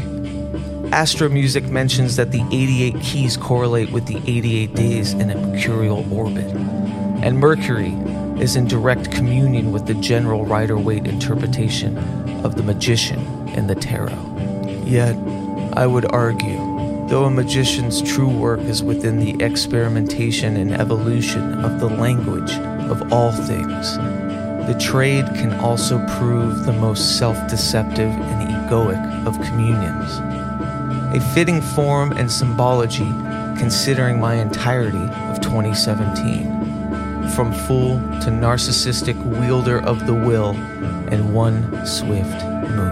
Astro 0.91 1.29
Music 1.29 1.65
mentions 1.65 2.15
that 2.15 2.31
the 2.31 2.41
88 2.51 2.99
keys 3.01 3.37
correlate 3.37 3.91
with 3.91 4.07
the 4.07 4.17
88 4.17 4.73
days 4.73 5.13
in 5.13 5.29
a 5.29 5.35
mercurial 5.35 6.11
orbit, 6.11 6.47
and 7.21 7.37
Mercury 7.37 7.93
is 8.41 8.55
in 8.55 8.67
direct 8.67 9.11
communion 9.11 9.71
with 9.71 9.85
the 9.85 9.93
general 9.95 10.45
Rider 10.45 10.77
Waite 10.77 11.05
interpretation 11.05 11.97
of 12.43 12.55
the 12.55 12.63
magician 12.63 13.19
in 13.49 13.67
the 13.67 13.75
tarot. 13.75 14.17
Yet, 14.85 15.15
I 15.73 15.85
would 15.85 16.11
argue, 16.11 16.57
though 17.07 17.25
a 17.25 17.29
magician's 17.29 18.01
true 18.01 18.29
work 18.29 18.61
is 18.61 18.81
within 18.81 19.19
the 19.19 19.43
experimentation 19.43 20.57
and 20.57 20.73
evolution 20.73 21.53
of 21.63 21.79
the 21.79 21.89
language 21.89 22.53
of 22.89 23.13
all 23.13 23.31
things, 23.31 23.97
the 24.69 24.79
trade 24.79 25.25
can 25.33 25.51
also 25.61 25.97
prove 26.19 26.63
the 26.63 26.71
most 26.71 27.17
self 27.17 27.35
deceptive 27.49 28.11
and 28.11 28.51
egoic 28.51 29.25
of 29.25 29.33
communions. 29.47 30.19
A 31.17 31.19
fitting 31.33 31.59
form 31.59 32.11
and 32.11 32.31
symbology 32.31 33.11
considering 33.57 34.19
my 34.19 34.35
entirety 34.35 35.09
of 35.31 35.41
2017 35.41 37.31
from 37.31 37.51
fool 37.51 37.97
to 38.21 38.29
narcissistic 38.29 39.17
wielder 39.39 39.79
of 39.79 40.05
the 40.05 40.13
will 40.13 40.51
in 41.11 41.33
one 41.33 41.63
swift 41.83 42.45
move. 42.69 42.88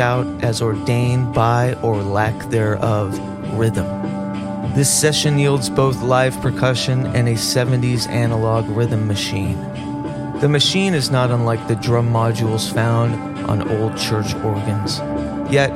Shout 0.00 0.42
as 0.42 0.62
ordained 0.62 1.30
by 1.34 1.74
or 1.82 1.96
lack 2.02 2.34
thereof 2.48 3.18
rhythm. 3.58 3.84
This 4.74 4.88
session 4.88 5.38
yields 5.38 5.68
both 5.68 6.00
live 6.00 6.40
percussion 6.40 7.04
and 7.08 7.28
a 7.28 7.34
70s 7.34 8.08
analog 8.08 8.66
rhythm 8.70 9.06
machine. 9.06 9.60
The 10.40 10.48
machine 10.48 10.94
is 10.94 11.10
not 11.10 11.30
unlike 11.30 11.68
the 11.68 11.76
drum 11.76 12.08
modules 12.08 12.72
found 12.72 13.12
on 13.44 13.68
old 13.68 13.98
church 13.98 14.32
organs, 14.36 15.00
yet 15.52 15.70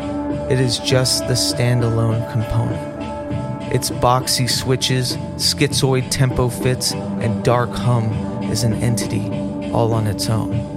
it 0.51 0.59
is 0.59 0.79
just 0.79 1.29
the 1.29 1.35
standalone 1.35 2.25
component. 2.33 3.75
Its 3.75 3.91
boxy 3.91 4.49
switches, 4.49 5.19
schizoid 5.37 6.11
tempo 6.11 6.49
fits, 6.49 6.93
and 6.93 7.45
dark 7.45 7.73
hum 7.73 8.11
is 8.45 8.65
an 8.65 8.73
entity 8.73 9.29
all 9.71 9.93
on 9.93 10.07
its 10.07 10.31
own. 10.31 10.74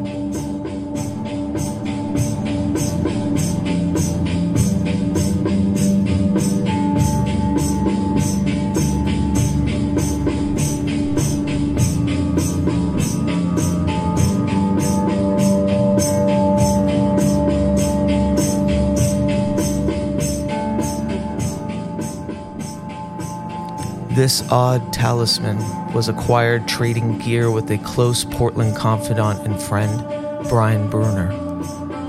This 24.27 24.43
odd 24.51 24.91
talisman 24.91 25.57
was 25.93 26.09
acquired 26.09 26.67
trading 26.67 27.17
gear 27.17 27.49
with 27.49 27.71
a 27.71 27.77
close 27.77 28.25
Portland 28.25 28.75
confidant 28.75 29.47
and 29.47 29.57
friend, 29.57 30.03
Brian 30.49 30.89
Bruner. 30.89 31.31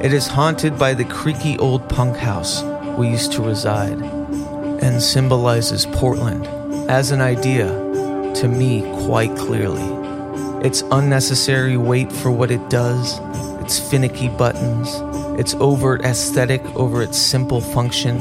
It 0.03 0.13
is 0.13 0.27
haunted 0.27 0.77
by 0.81 0.95
the 0.95 1.05
creaky 1.05 1.57
old 1.61 1.89
punk 1.89 2.17
house 2.17 2.65
we 2.99 3.09
used 3.09 3.31
to 3.35 3.43
reside 3.43 4.03
and 4.83 5.01
symbolizes 5.01 5.87
Portland 5.87 6.45
as 6.91 7.13
an 7.13 7.21
idea 7.21 7.69
to 8.35 8.49
me 8.49 8.81
quite 9.05 9.37
clearly. 9.37 9.87
Its 10.67 10.83
unnecessary 10.91 11.77
weight 11.77 12.11
for 12.11 12.33
what 12.33 12.51
it 12.51 12.69
does, 12.69 13.21
its 13.63 13.79
finicky 13.79 14.29
buttons, 14.29 14.89
its 15.39 15.55
overt 15.61 16.05
aesthetic 16.05 16.65
over 16.75 17.01
its 17.01 17.17
simple 17.17 17.61
function, 17.61 18.19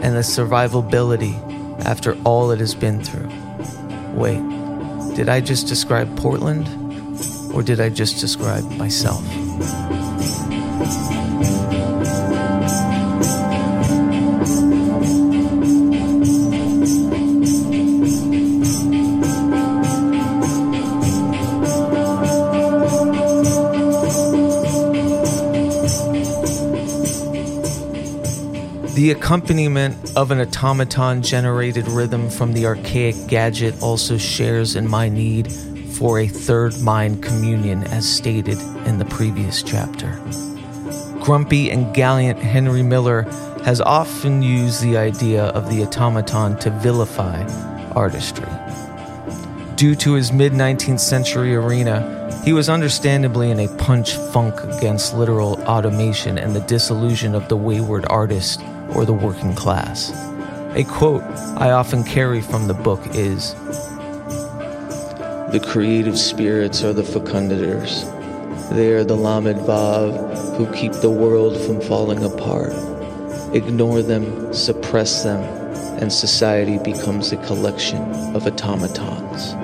and 0.00 0.14
the 0.14 0.20
survivability 0.20 1.51
after 1.84 2.16
all 2.24 2.50
it 2.50 2.60
has 2.60 2.74
been 2.74 3.02
through. 3.02 3.28
Wait, 4.14 4.40
did 5.14 5.28
I 5.28 5.40
just 5.40 5.68
describe 5.68 6.16
Portland? 6.16 6.66
Or 7.54 7.62
did 7.62 7.80
I 7.80 7.90
just 7.90 8.18
describe 8.18 8.64
myself? 8.72 9.22
The 29.02 29.10
accompaniment 29.10 30.16
of 30.16 30.30
an 30.30 30.38
automaton 30.38 31.22
generated 31.22 31.88
rhythm 31.88 32.30
from 32.30 32.52
the 32.52 32.66
archaic 32.66 33.16
gadget 33.26 33.82
also 33.82 34.16
shares 34.16 34.76
in 34.76 34.88
my 34.88 35.08
need 35.08 35.52
for 35.52 36.20
a 36.20 36.28
third 36.28 36.80
mind 36.80 37.20
communion, 37.20 37.82
as 37.88 38.08
stated 38.08 38.60
in 38.86 38.98
the 38.98 39.04
previous 39.06 39.60
chapter. 39.64 40.20
Grumpy 41.18 41.72
and 41.72 41.92
gallant 41.92 42.38
Henry 42.38 42.84
Miller 42.84 43.22
has 43.64 43.80
often 43.80 44.40
used 44.40 44.80
the 44.84 44.96
idea 44.96 45.46
of 45.46 45.68
the 45.68 45.82
automaton 45.82 46.56
to 46.60 46.70
vilify 46.70 47.42
artistry. 47.96 48.46
Due 49.82 49.96
to 49.96 50.12
his 50.12 50.32
mid 50.32 50.52
19th 50.52 51.00
century 51.00 51.56
arena, 51.56 52.40
he 52.44 52.52
was 52.52 52.68
understandably 52.68 53.50
in 53.50 53.58
a 53.58 53.76
punch 53.78 54.14
funk 54.14 54.62
against 54.62 55.12
literal 55.12 55.60
automation 55.62 56.38
and 56.38 56.54
the 56.54 56.60
disillusion 56.60 57.34
of 57.34 57.48
the 57.48 57.56
wayward 57.56 58.06
artist 58.08 58.62
or 58.94 59.04
the 59.04 59.12
working 59.12 59.52
class. 59.56 60.12
A 60.76 60.84
quote 60.84 61.24
I 61.56 61.72
often 61.72 62.04
carry 62.04 62.40
from 62.40 62.68
the 62.68 62.74
book 62.74 63.00
is 63.12 63.54
The 65.50 65.60
creative 65.66 66.16
spirits 66.16 66.84
are 66.84 66.92
the 66.92 67.02
fecundators. 67.02 68.08
They 68.70 68.92
are 68.92 69.02
the 69.02 69.16
Lamed 69.16 69.62
Vav 69.66 70.56
who 70.56 70.72
keep 70.72 70.92
the 70.92 71.10
world 71.10 71.60
from 71.60 71.80
falling 71.80 72.22
apart. 72.22 72.72
Ignore 73.52 74.02
them, 74.02 74.54
suppress 74.54 75.24
them, 75.24 75.42
and 76.00 76.12
society 76.12 76.78
becomes 76.78 77.32
a 77.32 77.36
collection 77.38 78.00
of 78.36 78.46
automatons. 78.46 79.56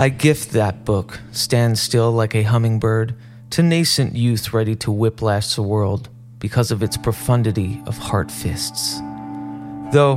I 0.00 0.08
gift 0.08 0.52
that 0.52 0.86
book, 0.86 1.20
Stand 1.30 1.78
Still 1.78 2.10
Like 2.10 2.34
a 2.34 2.42
Hummingbird, 2.42 3.14
to 3.50 3.62
nascent 3.62 4.16
youth 4.16 4.54
ready 4.54 4.74
to 4.76 4.90
whiplash 4.90 5.54
the 5.54 5.62
world 5.62 6.08
because 6.38 6.70
of 6.70 6.82
its 6.82 6.96
profundity 6.96 7.82
of 7.84 7.98
heart 7.98 8.30
fists. 8.30 8.98
Though, 9.92 10.16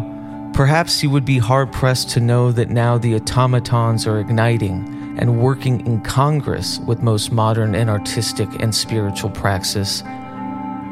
perhaps 0.53 1.03
you 1.03 1.09
would 1.09 1.25
be 1.25 1.37
hard 1.37 1.73
pressed 1.73 2.09
to 2.11 2.21
know 2.21 2.53
that 2.53 2.69
now 2.69 2.97
the 2.97 3.13
automatons 3.13 4.07
are 4.07 4.21
igniting 4.21 5.17
and 5.19 5.41
working 5.41 5.85
in 5.85 5.99
Congress 5.99 6.79
with 6.87 7.03
most 7.03 7.33
modern 7.33 7.75
and 7.75 7.89
artistic 7.89 8.47
and 8.61 8.73
spiritual 8.73 9.31
praxis. 9.31 10.01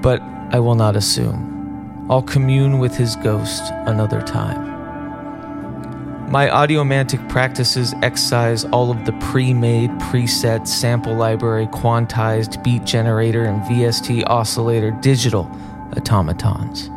But 0.02 0.22
I 0.52 0.60
will 0.60 0.76
not 0.76 0.98
assume. 0.98 2.06
I'll 2.10 2.22
commune 2.22 2.80
with 2.80 2.98
his 2.98 3.16
ghost 3.16 3.72
another 3.86 4.22
time. 4.22 4.71
My 6.32 6.48
audiomantic 6.48 7.28
practices 7.28 7.94
excise 8.02 8.64
all 8.64 8.90
of 8.90 9.04
the 9.04 9.12
pre 9.20 9.54
made, 9.54 9.90
preset, 10.00 10.66
sample 10.66 11.14
library, 11.14 11.68
quantized, 11.68 12.64
beat 12.64 12.86
generator, 12.86 13.44
and 13.44 13.62
VST 13.64 14.24
oscillator 14.28 14.92
digital 14.92 15.52
automatons. 15.98 16.90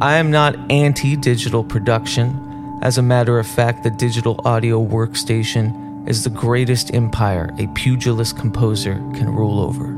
I 0.00 0.18
am 0.18 0.30
not 0.30 0.54
anti 0.70 1.16
digital 1.16 1.64
production. 1.64 2.78
As 2.80 2.96
a 2.96 3.02
matter 3.02 3.40
of 3.40 3.46
fact, 3.48 3.82
the 3.82 3.90
digital 3.90 4.40
audio 4.44 4.80
workstation 4.80 6.08
is 6.08 6.22
the 6.22 6.30
greatest 6.30 6.94
empire 6.94 7.50
a 7.58 7.66
pugilist 7.74 8.36
composer 8.36 8.94
can 9.14 9.34
rule 9.34 9.58
over. 9.58 9.94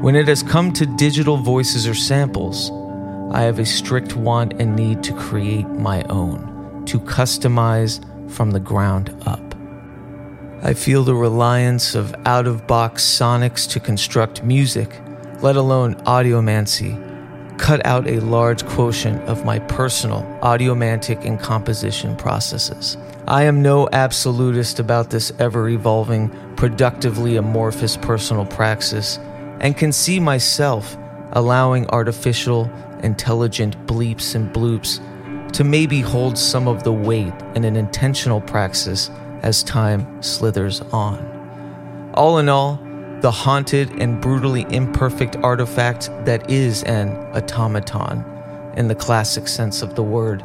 When 0.00 0.14
it 0.14 0.28
has 0.28 0.44
come 0.44 0.72
to 0.74 0.86
digital 0.86 1.38
voices 1.38 1.88
or 1.88 1.94
samples, 1.94 2.70
I 3.34 3.42
have 3.42 3.58
a 3.58 3.66
strict 3.66 4.14
want 4.14 4.52
and 4.60 4.76
need 4.76 5.02
to 5.02 5.12
create 5.12 5.68
my 5.68 6.04
own 6.04 6.51
to 6.92 7.00
customize 7.00 8.04
from 8.30 8.50
the 8.50 8.60
ground 8.60 9.08
up. 9.24 9.40
I 10.62 10.74
feel 10.74 11.02
the 11.02 11.14
reliance 11.14 11.94
of 11.94 12.14
out 12.26 12.46
of 12.46 12.66
box 12.66 13.02
sonics 13.02 13.66
to 13.70 13.80
construct 13.80 14.44
music, 14.44 15.00
let 15.40 15.56
alone 15.56 15.94
audiomancy, 16.04 16.92
cut 17.56 17.84
out 17.86 18.06
a 18.06 18.20
large 18.20 18.66
quotient 18.66 19.22
of 19.22 19.46
my 19.46 19.58
personal 19.58 20.20
audiomantic 20.42 21.24
and 21.24 21.40
composition 21.40 22.14
processes. 22.14 22.98
I 23.26 23.44
am 23.44 23.62
no 23.62 23.88
absolutist 23.94 24.78
about 24.78 25.08
this 25.08 25.32
ever 25.38 25.70
evolving, 25.70 26.28
productively 26.56 27.36
amorphous 27.36 27.96
personal 27.96 28.44
praxis, 28.44 29.18
and 29.60 29.78
can 29.78 29.92
see 29.92 30.20
myself 30.20 30.94
allowing 31.32 31.86
artificial, 31.88 32.70
intelligent 33.02 33.78
bleeps 33.86 34.34
and 34.34 34.52
bloops 34.54 35.00
to 35.52 35.64
maybe 35.64 36.00
hold 36.00 36.38
some 36.38 36.66
of 36.66 36.82
the 36.82 36.92
weight 36.92 37.32
in 37.54 37.64
an 37.64 37.76
intentional 37.76 38.40
praxis 38.40 39.10
as 39.42 39.62
time 39.62 40.22
slithers 40.22 40.80
on. 40.92 42.10
All 42.14 42.38
in 42.38 42.48
all, 42.48 42.80
the 43.20 43.30
haunted 43.30 43.90
and 44.00 44.20
brutally 44.20 44.66
imperfect 44.70 45.36
artifact 45.36 46.10
that 46.24 46.50
is 46.50 46.82
an 46.84 47.10
automaton, 47.34 48.24
in 48.76 48.88
the 48.88 48.94
classic 48.94 49.46
sense 49.46 49.82
of 49.82 49.94
the 49.94 50.02
word, 50.02 50.42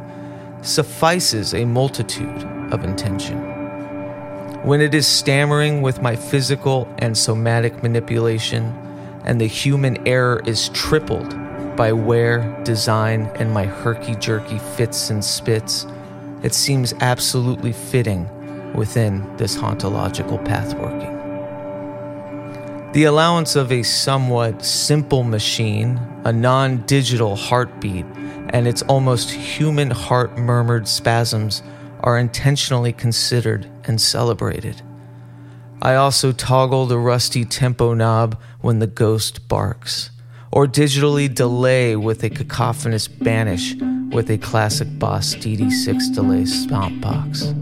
suffices 0.62 1.54
a 1.54 1.64
multitude 1.64 2.44
of 2.72 2.84
intention. 2.84 3.38
When 4.62 4.80
it 4.80 4.94
is 4.94 5.06
stammering 5.06 5.82
with 5.82 6.02
my 6.02 6.16
physical 6.16 6.92
and 6.98 7.16
somatic 7.16 7.82
manipulation, 7.82 8.74
and 9.24 9.40
the 9.40 9.46
human 9.46 10.06
error 10.06 10.42
is 10.46 10.68
tripled 10.70 11.32
by 11.78 11.92
wear, 11.92 12.60
design, 12.64 13.30
and 13.36 13.54
my 13.54 13.64
herky 13.64 14.16
jerky 14.16 14.58
fits 14.58 15.10
and 15.10 15.24
spits, 15.24 15.86
it 16.42 16.52
seems 16.52 16.92
absolutely 16.94 17.72
fitting 17.72 18.28
within 18.74 19.24
this 19.36 19.56
hauntological 19.56 20.44
pathworking. 20.44 21.14
The 22.94 23.04
allowance 23.04 23.54
of 23.54 23.70
a 23.70 23.84
somewhat 23.84 24.64
simple 24.64 25.22
machine, 25.22 26.00
a 26.24 26.32
non 26.32 26.78
digital 26.78 27.36
heartbeat, 27.36 28.06
and 28.48 28.66
its 28.66 28.82
almost 28.82 29.30
human 29.30 29.92
heart 29.92 30.36
murmured 30.36 30.88
spasms 30.88 31.62
are 32.00 32.18
intentionally 32.18 32.92
considered 32.92 33.68
and 33.84 34.00
celebrated. 34.00 34.82
I 35.80 35.94
also 35.94 36.32
toggle 36.32 36.86
the 36.86 36.98
rusty 36.98 37.44
tempo 37.44 37.94
knob 37.94 38.40
when 38.60 38.80
the 38.80 38.88
ghost 38.88 39.46
barks 39.46 40.10
or 40.52 40.66
digitally 40.66 41.32
delay 41.32 41.96
with 41.96 42.22
a 42.24 42.30
cacophonous 42.30 43.08
banish 43.08 43.74
with 44.10 44.30
a 44.30 44.38
classic 44.38 44.88
Boss 44.98 45.34
DD6 45.34 46.14
delay 46.14 46.44
stomp 46.44 47.00
box. 47.00 47.52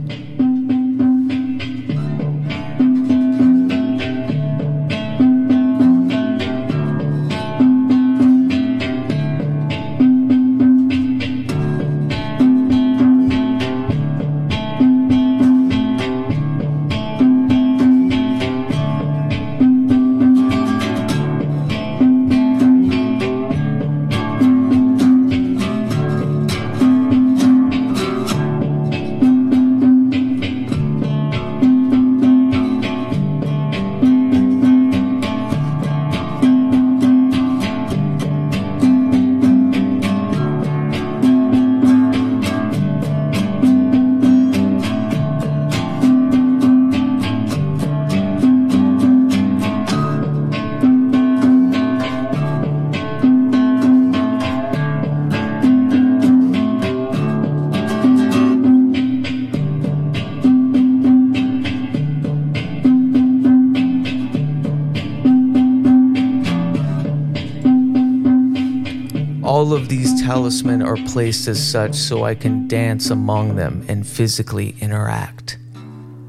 Talisman 70.26 70.82
are 70.82 70.96
placed 71.06 71.46
as 71.46 71.64
such 71.64 71.94
so 71.94 72.24
I 72.24 72.34
can 72.34 72.66
dance 72.66 73.10
among 73.10 73.54
them 73.54 73.86
and 73.88 74.04
physically 74.04 74.74
interact. 74.80 75.56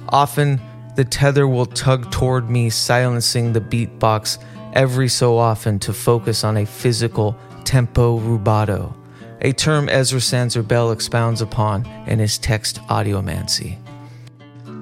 Often, 0.09 0.61
the 0.95 1.03
tether 1.03 1.47
will 1.47 1.65
tug 1.65 2.11
toward 2.11 2.47
me, 2.47 2.69
silencing 2.69 3.53
the 3.53 3.59
beatbox 3.59 4.37
every 4.73 5.07
so 5.07 5.39
often 5.39 5.79
to 5.79 5.93
focus 5.93 6.43
on 6.43 6.57
a 6.57 6.65
physical 6.67 7.35
tempo 7.63 8.19
rubato, 8.19 8.93
a 9.41 9.51
term 9.51 9.89
Ezra 9.89 10.19
Sandzer-Bell 10.19 10.91
expounds 10.91 11.41
upon 11.41 11.83
in 12.05 12.19
his 12.19 12.37
text 12.37 12.79
Audiomancy. 12.89 13.79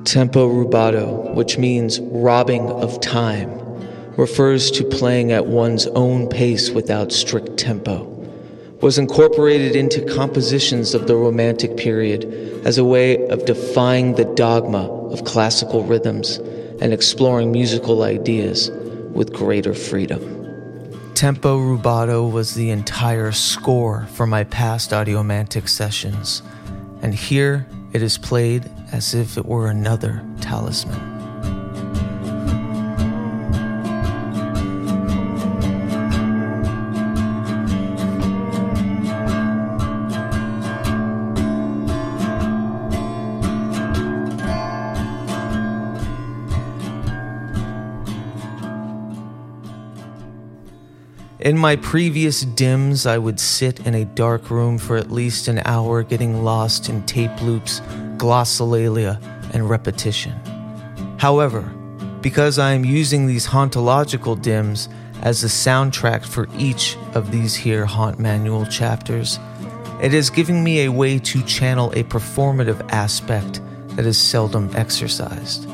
Tempo 0.04 0.50
rubato, 0.50 1.34
which 1.34 1.58
means 1.58 2.02
robbing 2.02 2.70
of 2.70 3.00
time, 3.00 3.50
refers 4.18 4.70
to 4.72 4.84
playing 4.84 5.32
at 5.32 5.46
one's 5.46 5.88
own 5.88 6.28
pace 6.28 6.70
without 6.70 7.14
strict 7.14 7.56
tempo 7.56 8.15
was 8.86 9.00
incorporated 9.00 9.76
into 9.76 10.00
compositions 10.14 10.94
of 10.94 11.08
the 11.08 11.16
Romantic 11.16 11.76
period 11.76 12.24
as 12.68 12.78
a 12.78 12.84
way 12.84 13.28
of 13.30 13.44
defying 13.46 14.14
the 14.14 14.26
dogma 14.36 14.88
of 15.10 15.24
classical 15.24 15.84
rhythms 15.84 16.38
and 16.82 16.94
exploring 16.94 17.52
musical 17.52 18.04
ideas 18.04 18.70
with 19.12 19.34
greater 19.34 19.74
freedom. 19.74 20.22
Tempo 21.16 21.58
rubato 21.58 22.32
was 22.32 22.54
the 22.54 22.70
entire 22.70 23.32
score 23.32 24.06
for 24.14 24.28
my 24.28 24.44
past 24.44 24.92
audiomantic 24.92 25.68
sessions, 25.68 26.44
and 27.02 27.16
here 27.16 27.66
it 27.92 28.04
is 28.04 28.20
played 28.20 28.70
as 28.92 29.16
if 29.16 29.36
it 29.36 29.48
were 29.48 29.68
another 29.68 30.24
talisman. 30.42 31.15
In 51.42 51.58
my 51.58 51.76
previous 51.76 52.42
dims, 52.42 53.06
I 53.06 53.18
would 53.18 53.42
sit 53.42 53.86
in 53.86 53.94
a 53.94 54.06
dark 54.06 54.50
room 54.50 54.78
for 54.78 54.96
at 54.96 55.12
least 55.12 55.50
an 55.50 55.62
hour, 55.66 56.02
getting 56.02 56.46
lost 56.46 56.88
in 56.88 57.06
tape 57.06 57.42
loops, 57.42 57.82
glossolalia, 58.16 59.22
and 59.54 59.70
repetition. 59.70 60.32
However, 61.18 61.62
because 62.22 62.58
I 62.58 62.72
am 62.72 62.86
using 62.86 63.28
these 63.28 63.46
hauntological 63.46 64.42
dims 64.42 64.88
as 65.24 65.42
the 65.42 65.50
soundtrack 65.50 66.26
for 66.26 66.48
each 66.58 66.96
of 67.14 67.32
these 67.32 67.54
here 67.54 67.86
haunt 67.86 68.18
manual 68.18 68.66
chapters, 68.66 69.38
it 70.02 70.14
is 70.14 70.30
giving 70.30 70.64
me 70.64 70.86
a 70.86 70.92
way 70.92 71.20
to 71.20 71.44
channel 71.44 71.92
a 71.92 72.04
performative 72.06 72.90
aspect 72.94 73.60
that 73.98 74.06
is 74.06 74.18
seldom 74.18 74.70
exercised. 74.74 75.68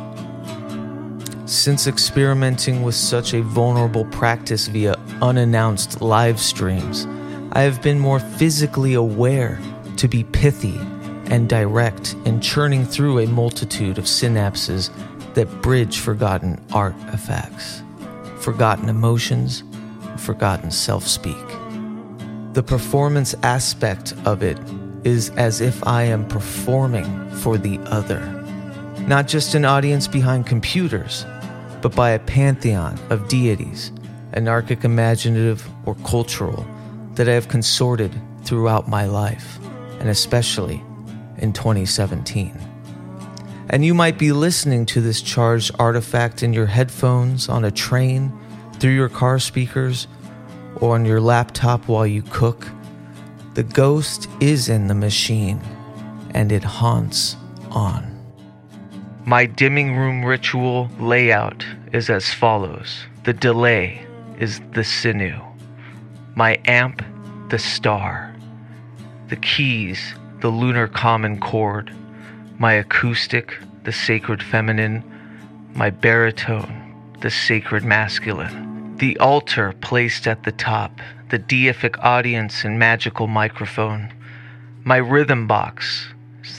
Since 1.51 1.85
experimenting 1.85 2.81
with 2.81 2.95
such 2.95 3.33
a 3.33 3.41
vulnerable 3.41 4.05
practice 4.05 4.67
via 4.69 4.95
unannounced 5.21 6.01
live 6.01 6.39
streams, 6.39 7.05
I 7.51 7.63
have 7.63 7.81
been 7.81 7.99
more 7.99 8.19
physically 8.21 8.93
aware 8.93 9.59
to 9.97 10.07
be 10.07 10.23
pithy 10.23 10.77
and 11.25 11.49
direct 11.49 12.15
in 12.23 12.39
churning 12.39 12.85
through 12.85 13.19
a 13.19 13.27
multitude 13.27 13.97
of 13.97 14.05
synapses 14.05 14.91
that 15.33 15.61
bridge 15.61 15.99
forgotten 15.99 16.57
artifacts, 16.71 17.83
forgotten 18.39 18.87
emotions, 18.87 19.61
forgotten 20.19 20.71
self 20.71 21.05
speak. 21.05 21.35
The 22.53 22.63
performance 22.65 23.35
aspect 23.43 24.13
of 24.23 24.41
it 24.41 24.57
is 25.03 25.31
as 25.31 25.59
if 25.59 25.85
I 25.85 26.03
am 26.03 26.25
performing 26.29 27.29
for 27.31 27.57
the 27.57 27.77
other, 27.87 28.21
not 29.05 29.27
just 29.27 29.53
an 29.53 29.65
audience 29.65 30.07
behind 30.07 30.47
computers, 30.47 31.25
but 31.81 31.95
by 31.95 32.11
a 32.11 32.19
pantheon 32.19 32.99
of 33.09 33.27
deities, 33.27 33.91
anarchic, 34.33 34.83
imaginative, 34.83 35.67
or 35.85 35.95
cultural, 36.05 36.65
that 37.15 37.27
I 37.27 37.33
have 37.33 37.47
consorted 37.47 38.13
throughout 38.43 38.87
my 38.87 39.05
life, 39.05 39.59
and 39.99 40.09
especially 40.09 40.83
in 41.37 41.53
2017. 41.53 42.57
And 43.69 43.85
you 43.85 43.93
might 43.93 44.17
be 44.17 44.31
listening 44.31 44.85
to 44.87 45.01
this 45.01 45.21
charged 45.21 45.71
artifact 45.79 46.43
in 46.43 46.53
your 46.53 46.65
headphones, 46.65 47.49
on 47.49 47.63
a 47.63 47.71
train, 47.71 48.31
through 48.79 48.91
your 48.91 49.09
car 49.09 49.39
speakers, 49.39 50.07
or 50.75 50.95
on 50.95 51.05
your 51.05 51.21
laptop 51.21 51.87
while 51.87 52.07
you 52.07 52.21
cook. 52.21 52.67
The 53.53 53.63
ghost 53.63 54.27
is 54.39 54.69
in 54.69 54.87
the 54.87 54.95
machine, 54.95 55.61
and 56.33 56.51
it 56.51 56.63
haunts 56.63 57.35
on. 57.69 58.10
My 59.25 59.45
dimming 59.45 59.95
room 59.95 60.25
ritual 60.25 60.89
layout 60.99 61.63
is 61.93 62.09
as 62.09 62.33
follows. 62.33 63.03
The 63.23 63.33
delay 63.33 64.03
is 64.39 64.59
the 64.73 64.83
sinew, 64.83 65.39
my 66.33 66.59
amp, 66.65 67.05
the 67.49 67.59
star, 67.59 68.35
the 69.29 69.35
keys, 69.35 70.15
the 70.39 70.49
lunar 70.49 70.87
common 70.87 71.39
chord, 71.39 71.95
my 72.57 72.73
acoustic, 72.73 73.59
the 73.83 73.91
sacred 73.91 74.41
feminine, 74.41 75.03
my 75.75 75.91
baritone, 75.91 77.13
the 77.21 77.29
sacred 77.29 77.83
masculine, 77.83 78.95
the 78.97 79.17
altar 79.19 79.71
placed 79.81 80.25
at 80.27 80.43
the 80.43 80.51
top, 80.51 80.99
the 81.29 81.39
deific 81.39 81.95
audience 82.03 82.65
and 82.65 82.79
magical 82.79 83.27
microphone, 83.27 84.11
my 84.83 84.97
rhythm 84.97 85.45
box, 85.45 86.07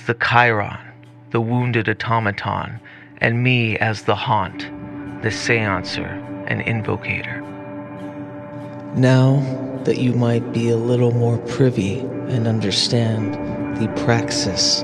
the 0.06 0.14
chiron, 0.14 0.91
the 1.32 1.40
wounded 1.40 1.88
automaton, 1.88 2.78
and 3.18 3.42
me 3.42 3.76
as 3.78 4.02
the 4.02 4.14
haunt, 4.14 4.60
the 5.22 5.30
seancer 5.30 6.10
and 6.46 6.60
invocator. 6.62 7.40
Now 8.94 9.40
that 9.84 9.98
you 9.98 10.12
might 10.12 10.52
be 10.52 10.68
a 10.68 10.76
little 10.76 11.12
more 11.12 11.38
privy 11.38 12.00
and 12.00 12.46
understand 12.46 13.34
the 13.78 13.88
praxis 14.04 14.82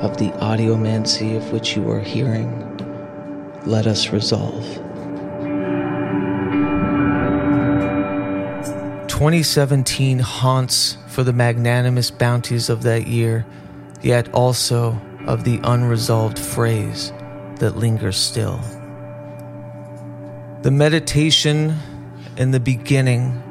of 0.00 0.16
the 0.18 0.30
audiomancy 0.40 1.36
of 1.36 1.52
which 1.52 1.76
you 1.76 1.90
are 1.90 2.00
hearing, 2.00 2.64
let 3.66 3.86
us 3.88 4.10
resolve. 4.10 4.64
2017 9.08 10.20
haunts 10.20 10.96
for 11.08 11.24
the 11.24 11.32
magnanimous 11.32 12.12
bounties 12.12 12.70
of 12.70 12.84
that 12.84 13.08
year, 13.08 13.44
yet 14.00 14.32
also 14.32 15.00
of 15.28 15.44
the 15.44 15.60
unresolved 15.62 16.38
phrase 16.38 17.12
that 17.56 17.76
lingers 17.76 18.16
still. 18.16 18.58
The 20.62 20.70
meditation 20.70 21.76
in 22.38 22.50
the 22.50 22.58
beginning 22.58 23.44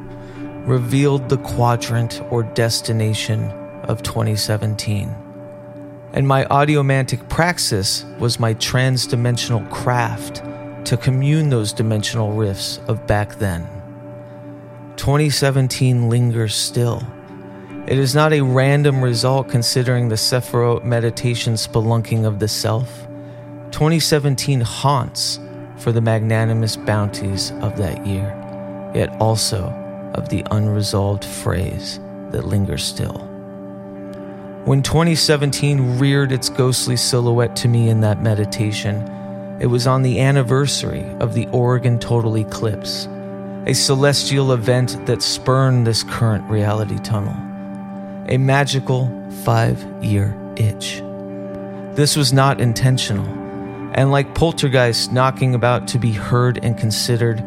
revealed 0.65 1.30
the 1.30 1.38
quadrant 1.38 2.21
or 2.32 2.41
destination 2.41 3.43
of 3.84 4.01
2017. 4.01 5.15
And 6.13 6.28
my 6.28 6.45
audiomantic 6.45 7.30
praxis 7.30 8.03
was 8.17 8.39
my 8.39 8.55
transdimensional 8.55 9.69
craft 9.69 10.41
to 10.86 10.97
commune 10.97 11.49
those 11.49 11.73
dimensional 11.73 12.32
rifts 12.32 12.80
of 12.88 13.05
back 13.05 13.36
then. 13.36 13.67
2017 14.95 16.09
lingers 16.09 16.55
still. 16.55 17.05
It 17.88 17.97
is 17.99 18.13
not 18.13 18.33
a 18.33 18.41
random 18.41 19.01
result 19.01 19.47
considering 19.47 20.09
the 20.09 20.15
Sephiroth 20.15 20.83
meditation 20.83 21.53
spelunking 21.53 22.25
of 22.25 22.39
the 22.39 22.49
self. 22.49 23.07
2017 23.71 24.59
haunts 24.59 25.39
for 25.77 25.93
the 25.93 26.01
magnanimous 26.01 26.75
bounties 26.75 27.51
of 27.61 27.77
that 27.77 28.05
year, 28.05 28.35
yet 28.93 29.15
also 29.21 29.67
of 30.15 30.27
the 30.27 30.43
unresolved 30.51 31.23
phrase 31.23 32.01
that 32.31 32.45
lingers 32.45 32.83
still. 32.83 33.19
When 34.65 34.83
2017 34.83 35.97
reared 35.97 36.33
its 36.33 36.49
ghostly 36.49 36.97
silhouette 36.97 37.55
to 37.57 37.69
me 37.69 37.88
in 37.88 38.01
that 38.01 38.21
meditation, 38.21 38.97
it 39.61 39.67
was 39.67 39.88
on 39.88 40.01
the 40.01 40.19
anniversary 40.19 41.05
of 41.21 41.33
the 41.33 41.47
Oregon 41.53 41.99
total 41.99 42.38
eclipse, 42.38 43.07
a 43.65 43.73
celestial 43.73 44.51
event 44.51 45.05
that 45.05 45.21
spurned 45.21 45.88
this 45.88 46.03
current 46.03 46.43
reality 46.49 46.99
tunnel, 46.99 47.35
a 48.28 48.38
magical 48.38 49.09
five 49.43 49.84
year 50.03 50.36
itch. 50.57 51.01
This 51.95 52.15
was 52.15 52.34
not 52.34 52.61
intentional, 52.61 53.25
and 53.93 54.11
like 54.11 54.36
poltergeist 54.36 55.11
knocking 55.11 55.55
about 55.55 55.88
to 55.89 55.99
be 55.99 56.11
heard 56.11 56.59
and 56.63 56.78
considered, 56.78 57.43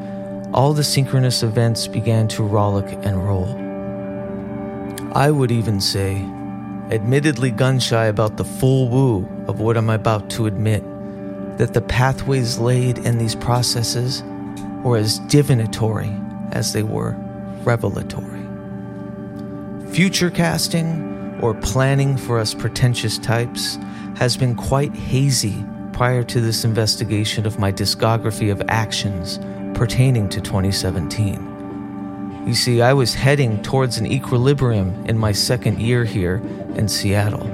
all 0.52 0.72
the 0.72 0.82
synchronous 0.82 1.42
events 1.42 1.86
began 1.86 2.26
to 2.28 2.42
rollick 2.42 2.90
and 3.04 3.24
roll. 3.24 3.56
I 5.12 5.30
would 5.30 5.50
even 5.50 5.80
say 5.80 6.16
admittedly 6.90 7.50
gun 7.50 7.78
shy 7.78 8.06
about 8.06 8.36
the 8.36 8.44
full 8.44 8.88
woo 8.88 9.28
of 9.46 9.60
what 9.60 9.76
I'm 9.76 9.90
about 9.90 10.28
to 10.30 10.46
admit, 10.46 10.82
that 11.58 11.74
the 11.74 11.80
pathways 11.80 12.58
laid 12.58 12.98
in 12.98 13.18
these 13.18 13.34
processes 13.36 14.24
were 14.82 14.96
as 14.96 15.18
divinatory 15.20 16.10
as 16.52 16.72
they 16.72 16.82
were 16.82 17.14
revelatory. 17.62 18.39
Future 19.92 20.30
casting, 20.30 21.36
or 21.42 21.52
planning 21.52 22.16
for 22.16 22.38
us 22.38 22.54
pretentious 22.54 23.18
types, 23.18 23.76
has 24.14 24.36
been 24.36 24.54
quite 24.54 24.94
hazy 24.94 25.64
prior 25.92 26.22
to 26.22 26.40
this 26.40 26.64
investigation 26.64 27.44
of 27.44 27.58
my 27.58 27.72
discography 27.72 28.52
of 28.52 28.62
actions 28.68 29.40
pertaining 29.76 30.28
to 30.28 30.40
2017. 30.40 32.44
You 32.46 32.54
see, 32.54 32.80
I 32.80 32.92
was 32.92 33.14
heading 33.14 33.60
towards 33.62 33.98
an 33.98 34.06
equilibrium 34.06 34.94
in 35.06 35.18
my 35.18 35.32
second 35.32 35.80
year 35.80 36.04
here 36.04 36.36
in 36.76 36.86
Seattle. 36.86 37.48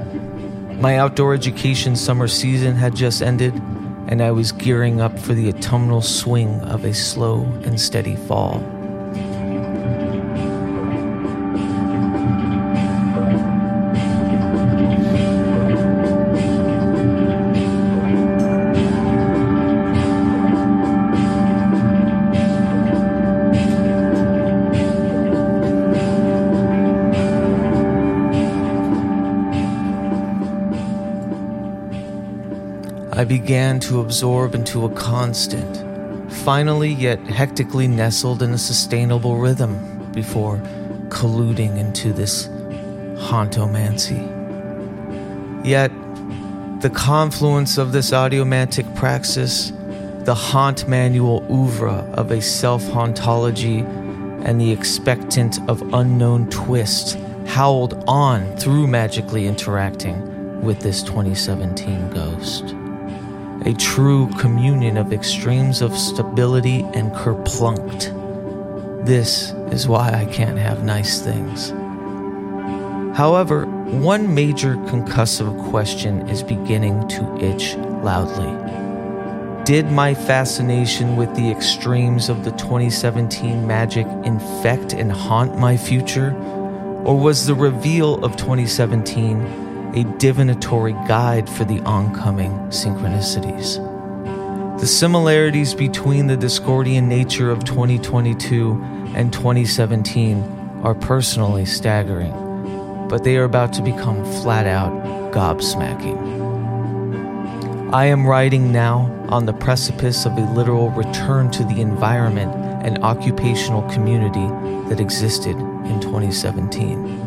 My 0.74 0.98
outdoor 0.98 1.32
education 1.32 1.96
summer 1.96 2.28
season 2.28 2.74
had 2.74 2.94
just 2.94 3.22
ended, 3.22 3.54
and 4.08 4.20
I 4.20 4.30
was 4.30 4.52
gearing 4.52 5.00
up 5.00 5.18
for 5.18 5.32
the 5.32 5.48
autumnal 5.48 6.02
swing 6.02 6.60
of 6.60 6.84
a 6.84 6.92
slow 6.92 7.44
and 7.64 7.80
steady 7.80 8.14
fall. 8.14 8.75
Began 33.28 33.80
to 33.80 34.00
absorb 34.00 34.54
into 34.54 34.84
a 34.84 34.90
constant, 34.90 36.32
finally 36.32 36.92
yet 36.92 37.18
hectically 37.20 37.88
nestled 37.88 38.42
in 38.42 38.52
a 38.52 38.58
sustainable 38.58 39.36
rhythm 39.36 40.12
before 40.12 40.58
colluding 41.08 41.76
into 41.76 42.12
this 42.12 42.48
hauntomancy. 43.28 44.32
Yet, 45.64 45.90
the 46.80 46.90
confluence 46.90 47.78
of 47.78 47.92
this 47.92 48.10
audiomantic 48.10 48.94
praxis, 48.94 49.72
the 50.20 50.34
haunt 50.34 50.86
manual 50.86 51.44
oeuvre 51.50 52.08
of 52.14 52.30
a 52.30 52.40
self 52.40 52.82
hauntology, 52.84 53.84
and 54.44 54.60
the 54.60 54.70
expectant 54.70 55.58
of 55.68 55.82
unknown 55.94 56.48
twist 56.50 57.18
howled 57.46 58.04
on 58.06 58.56
through 58.56 58.86
magically 58.86 59.46
interacting 59.46 60.62
with 60.62 60.80
this 60.80 61.02
2017 61.02 62.10
ghost. 62.10 62.74
A 63.64 63.72
true 63.74 64.28
communion 64.38 64.96
of 64.96 65.12
extremes 65.12 65.82
of 65.82 65.96
stability 65.96 66.82
and 66.94 67.12
kerplunked. 67.12 68.12
This 69.06 69.52
is 69.70 69.88
why 69.88 70.10
I 70.10 70.26
can't 70.26 70.58
have 70.58 70.84
nice 70.84 71.20
things. 71.20 71.70
However, 73.16 73.64
one 73.64 74.34
major 74.34 74.76
concussive 74.76 75.70
question 75.70 76.28
is 76.28 76.42
beginning 76.42 77.08
to 77.08 77.36
itch 77.38 77.76
loudly. 78.02 78.52
Did 79.64 79.90
my 79.90 80.14
fascination 80.14 81.16
with 81.16 81.34
the 81.34 81.50
extremes 81.50 82.28
of 82.28 82.44
the 82.44 82.52
2017 82.52 83.66
magic 83.66 84.06
infect 84.24 84.92
and 84.92 85.10
haunt 85.10 85.58
my 85.58 85.76
future? 85.76 86.34
Or 87.04 87.18
was 87.18 87.46
the 87.46 87.54
reveal 87.54 88.24
of 88.24 88.36
2017 88.36 89.65
a 89.96 90.04
divinatory 90.18 90.92
guide 91.08 91.48
for 91.48 91.64
the 91.64 91.80
oncoming 91.80 92.52
synchronicities? 92.68 93.80
The 94.78 94.86
similarities 94.86 95.72
between 95.72 96.26
the 96.26 96.36
Discordian 96.36 97.04
nature 97.04 97.50
of 97.50 97.64
2022 97.64 98.78
and 99.14 99.32
2017 99.32 100.42
are 100.82 100.94
personally 100.94 101.64
staggering, 101.64 103.08
but 103.08 103.24
they 103.24 103.38
are 103.38 103.44
about 103.44 103.72
to 103.72 103.82
become 103.82 104.22
flat 104.42 104.66
out 104.66 104.92
gobsmacking. 105.32 106.36
I 107.94 108.04
am 108.04 108.26
writing 108.26 108.70
now 108.70 109.10
on 109.30 109.46
the 109.46 109.54
precipice 109.54 110.26
of 110.26 110.36
a 110.36 110.42
literal 110.52 110.90
return 110.90 111.50
to 111.52 111.64
the 111.64 111.80
environment 111.80 112.54
and 112.84 113.02
occupational 113.02 113.80
community 113.90 114.46
that 114.90 115.00
existed 115.00 115.56
in 115.56 116.00
2017. 116.02 117.25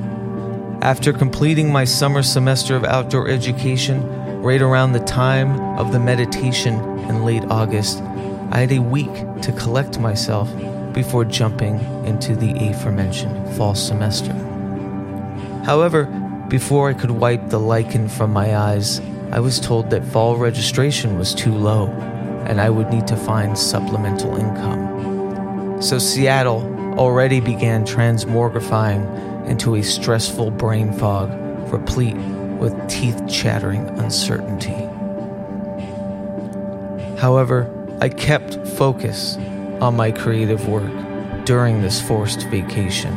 After 0.81 1.11
completing 1.11 1.69
my 1.69 1.83
summer 1.83 2.23
semester 2.23 2.73
of 2.77 2.85
outdoor 2.85 3.27
education, 3.27 4.01
right 4.41 4.61
around 4.61 4.93
the 4.93 5.01
time 5.01 5.59
of 5.77 5.91
the 5.91 5.99
meditation 5.99 6.75
in 7.09 7.25
late 7.25 7.43
August, 7.49 8.01
I 8.51 8.59
had 8.59 8.71
a 8.71 8.79
week 8.79 9.13
to 9.41 9.51
collect 9.51 9.99
myself 9.99 10.49
before 10.93 11.25
jumping 11.25 11.79
into 12.05 12.33
the 12.33 12.53
aforementioned 12.69 13.57
fall 13.57 13.75
semester. 13.75 14.31
However, 15.65 16.05
before 16.47 16.89
I 16.89 16.93
could 16.93 17.11
wipe 17.11 17.49
the 17.49 17.59
lichen 17.59 18.07
from 18.07 18.31
my 18.31 18.55
eyes, 18.55 19.01
I 19.33 19.41
was 19.41 19.59
told 19.59 19.89
that 19.89 20.05
fall 20.05 20.37
registration 20.37 21.19
was 21.19 21.35
too 21.35 21.53
low 21.53 21.87
and 22.47 22.61
I 22.61 22.69
would 22.69 22.89
need 22.89 23.05
to 23.07 23.17
find 23.17 23.57
supplemental 23.57 24.37
income. 24.37 25.81
So 25.81 25.99
Seattle 25.99 26.78
already 26.99 27.39
began 27.39 27.85
transmogrifying 27.85 29.47
into 29.47 29.75
a 29.75 29.81
stressful 29.81 30.51
brain 30.51 30.91
fog 30.91 31.31
replete 31.71 32.17
with 32.59 32.73
teeth 32.89 33.21
chattering 33.29 33.87
uncertainty. 33.99 34.75
However, 37.17 37.73
I 38.01 38.09
kept 38.09 38.67
focus 38.67 39.37
on 39.79 39.95
my 39.95 40.11
creative 40.11 40.67
work 40.67 40.91
during 41.45 41.81
this 41.81 42.01
forced 42.01 42.43
vacation 42.47 43.13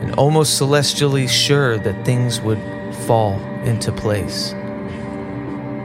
and 0.00 0.14
almost 0.14 0.56
celestially 0.56 1.28
sure 1.28 1.76
that 1.78 2.06
things 2.06 2.40
would 2.40 2.60
fall 3.06 3.38
into 3.64 3.92
place. 3.92 4.54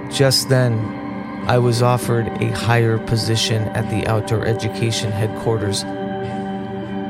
Just 0.10 0.48
then, 0.48 0.80
I 1.48 1.58
was 1.58 1.82
offered 1.82 2.28
a 2.42 2.52
higher 2.52 2.98
position 2.98 3.64
at 3.70 3.90
the 3.90 4.08
outdoor 4.08 4.46
education 4.46 5.12
headquarters 5.12 5.84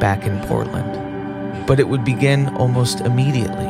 back 0.04 0.26
in 0.26 0.38
Portland, 0.48 1.66
but 1.66 1.80
it 1.80 1.88
would 1.88 2.04
begin 2.04 2.50
almost 2.58 3.00
immediately. 3.00 3.70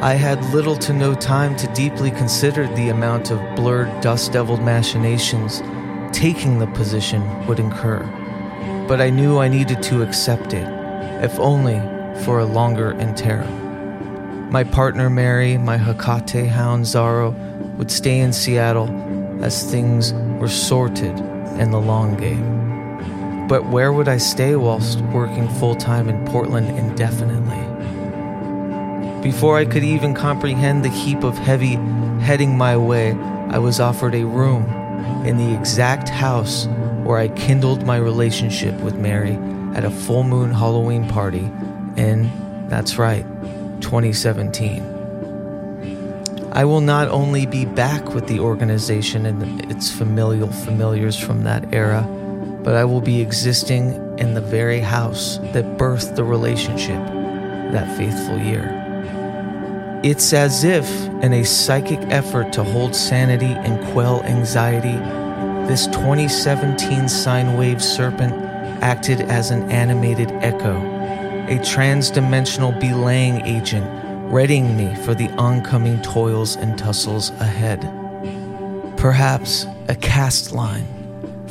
I 0.00 0.14
had 0.14 0.54
little 0.54 0.76
to 0.76 0.92
no 0.92 1.16
time 1.16 1.56
to 1.56 1.66
deeply 1.74 2.12
consider 2.12 2.68
the 2.76 2.90
amount 2.90 3.32
of 3.32 3.40
blurred, 3.56 3.90
dust 4.02 4.30
deviled 4.30 4.62
machinations 4.62 5.62
taking 6.12 6.60
the 6.60 6.68
position 6.68 7.22
would 7.48 7.58
incur, 7.58 8.04
but 8.86 9.00
I 9.00 9.10
knew 9.10 9.38
I 9.38 9.48
needed 9.48 9.82
to 9.82 10.02
accept 10.02 10.54
it, 10.54 10.68
if 11.24 11.36
only 11.40 11.80
for 12.24 12.38
a 12.38 12.44
longer 12.44 12.92
interim. 12.92 14.48
My 14.48 14.62
partner 14.62 15.10
Mary, 15.10 15.58
my 15.58 15.76
Hecate 15.76 16.46
hound 16.46 16.84
Zaro, 16.84 17.34
would 17.78 17.90
stay 17.90 18.20
in 18.20 18.32
Seattle 18.32 18.88
as 19.42 19.68
things 19.68 20.12
were 20.38 20.46
sorted 20.46 21.18
in 21.58 21.72
the 21.72 21.80
long 21.80 22.16
game. 22.16 22.59
But 23.50 23.66
where 23.66 23.92
would 23.92 24.06
I 24.06 24.18
stay 24.18 24.54
whilst 24.54 25.00
working 25.00 25.48
full 25.48 25.74
time 25.74 26.08
in 26.08 26.24
Portland 26.28 26.68
indefinitely? 26.78 27.58
Before 29.24 29.58
I 29.58 29.64
could 29.64 29.82
even 29.82 30.14
comprehend 30.14 30.84
the 30.84 30.88
heap 30.88 31.24
of 31.24 31.36
heavy 31.36 31.74
heading 32.22 32.56
my 32.56 32.76
way, 32.76 33.10
I 33.48 33.58
was 33.58 33.80
offered 33.80 34.14
a 34.14 34.24
room 34.24 34.66
in 35.26 35.36
the 35.36 35.52
exact 35.52 36.08
house 36.08 36.68
where 37.02 37.18
I 37.18 37.26
kindled 37.26 37.84
my 37.84 37.96
relationship 37.96 38.78
with 38.82 38.94
Mary 38.94 39.36
at 39.74 39.84
a 39.84 39.90
full 39.90 40.22
moon 40.22 40.52
Halloween 40.52 41.08
party 41.08 41.50
in, 41.96 42.30
that's 42.68 42.98
right, 42.98 43.24
2017. 43.80 44.80
I 46.52 46.64
will 46.64 46.82
not 46.82 47.08
only 47.08 47.46
be 47.46 47.64
back 47.64 48.14
with 48.14 48.28
the 48.28 48.38
organization 48.38 49.26
and 49.26 49.68
its 49.72 49.90
familial 49.90 50.52
familiars 50.52 51.18
from 51.18 51.42
that 51.42 51.74
era, 51.74 52.06
but 52.62 52.74
I 52.74 52.84
will 52.84 53.00
be 53.00 53.20
existing 53.20 53.94
in 54.18 54.34
the 54.34 54.40
very 54.40 54.80
house 54.80 55.38
that 55.52 55.78
birthed 55.78 56.16
the 56.16 56.24
relationship 56.24 57.02
that 57.72 57.96
faithful 57.96 58.38
year. 58.38 58.76
It's 60.02 60.32
as 60.32 60.64
if, 60.64 60.88
in 61.22 61.32
a 61.32 61.44
psychic 61.44 62.00
effort 62.10 62.52
to 62.54 62.64
hold 62.64 62.94
sanity 62.94 63.52
and 63.52 63.84
quell 63.92 64.22
anxiety, 64.24 64.98
this 65.68 65.86
2017 65.88 67.08
sine 67.08 67.56
wave 67.56 67.82
serpent 67.82 68.32
acted 68.82 69.20
as 69.20 69.50
an 69.50 69.70
animated 69.70 70.30
echo, 70.42 70.80
a 71.48 71.62
trans-dimensional 71.64 72.72
belaying 72.72 73.40
agent 73.46 73.86
readying 74.30 74.76
me 74.76 74.94
for 75.04 75.12
the 75.12 75.28
oncoming 75.30 76.00
toils 76.02 76.56
and 76.56 76.78
tussles 76.78 77.30
ahead. 77.40 77.80
Perhaps 78.96 79.66
a 79.88 79.96
cast 79.96 80.52
line 80.52 80.99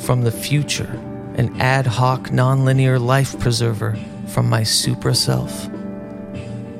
from 0.00 0.22
the 0.22 0.32
future, 0.32 0.98
an 1.34 1.60
ad 1.60 1.86
hoc 1.86 2.30
nonlinear 2.30 3.00
life 3.00 3.38
preserver 3.38 3.96
from 4.26 4.48
my 4.48 4.62
supra 4.62 5.14
self, 5.14 5.64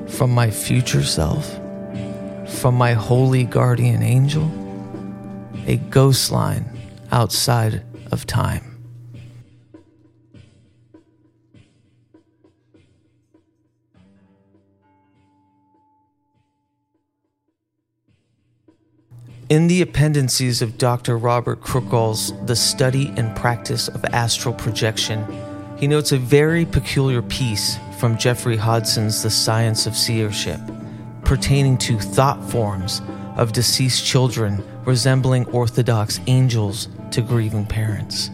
from 0.08 0.30
my 0.30 0.50
future 0.50 1.04
self, 1.04 1.54
from 2.60 2.74
my 2.74 2.92
holy 2.92 3.44
guardian 3.44 4.02
angel, 4.02 4.50
a 5.66 5.76
ghost 5.76 6.30
line 6.30 6.64
outside 7.12 7.82
of 8.10 8.26
time. 8.26 8.69
In 19.50 19.66
the 19.66 19.82
appendices 19.82 20.62
of 20.62 20.78
Dr. 20.78 21.18
Robert 21.18 21.60
Crookall's 21.60 22.32
The 22.46 22.54
Study 22.54 23.12
and 23.16 23.34
Practice 23.34 23.88
of 23.88 24.04
Astral 24.04 24.54
Projection, 24.54 25.26
he 25.76 25.88
notes 25.88 26.12
a 26.12 26.18
very 26.18 26.64
peculiar 26.64 27.20
piece 27.20 27.76
from 27.98 28.16
Geoffrey 28.16 28.56
Hodson's 28.56 29.24
The 29.24 29.30
Science 29.30 29.88
of 29.88 29.96
Seership, 29.96 30.60
pertaining 31.24 31.78
to 31.78 31.98
thought 31.98 32.48
forms 32.48 33.02
of 33.34 33.50
deceased 33.50 34.06
children 34.06 34.62
resembling 34.84 35.46
Orthodox 35.46 36.20
angels 36.28 36.86
to 37.10 37.20
grieving 37.20 37.66
parents. 37.66 38.30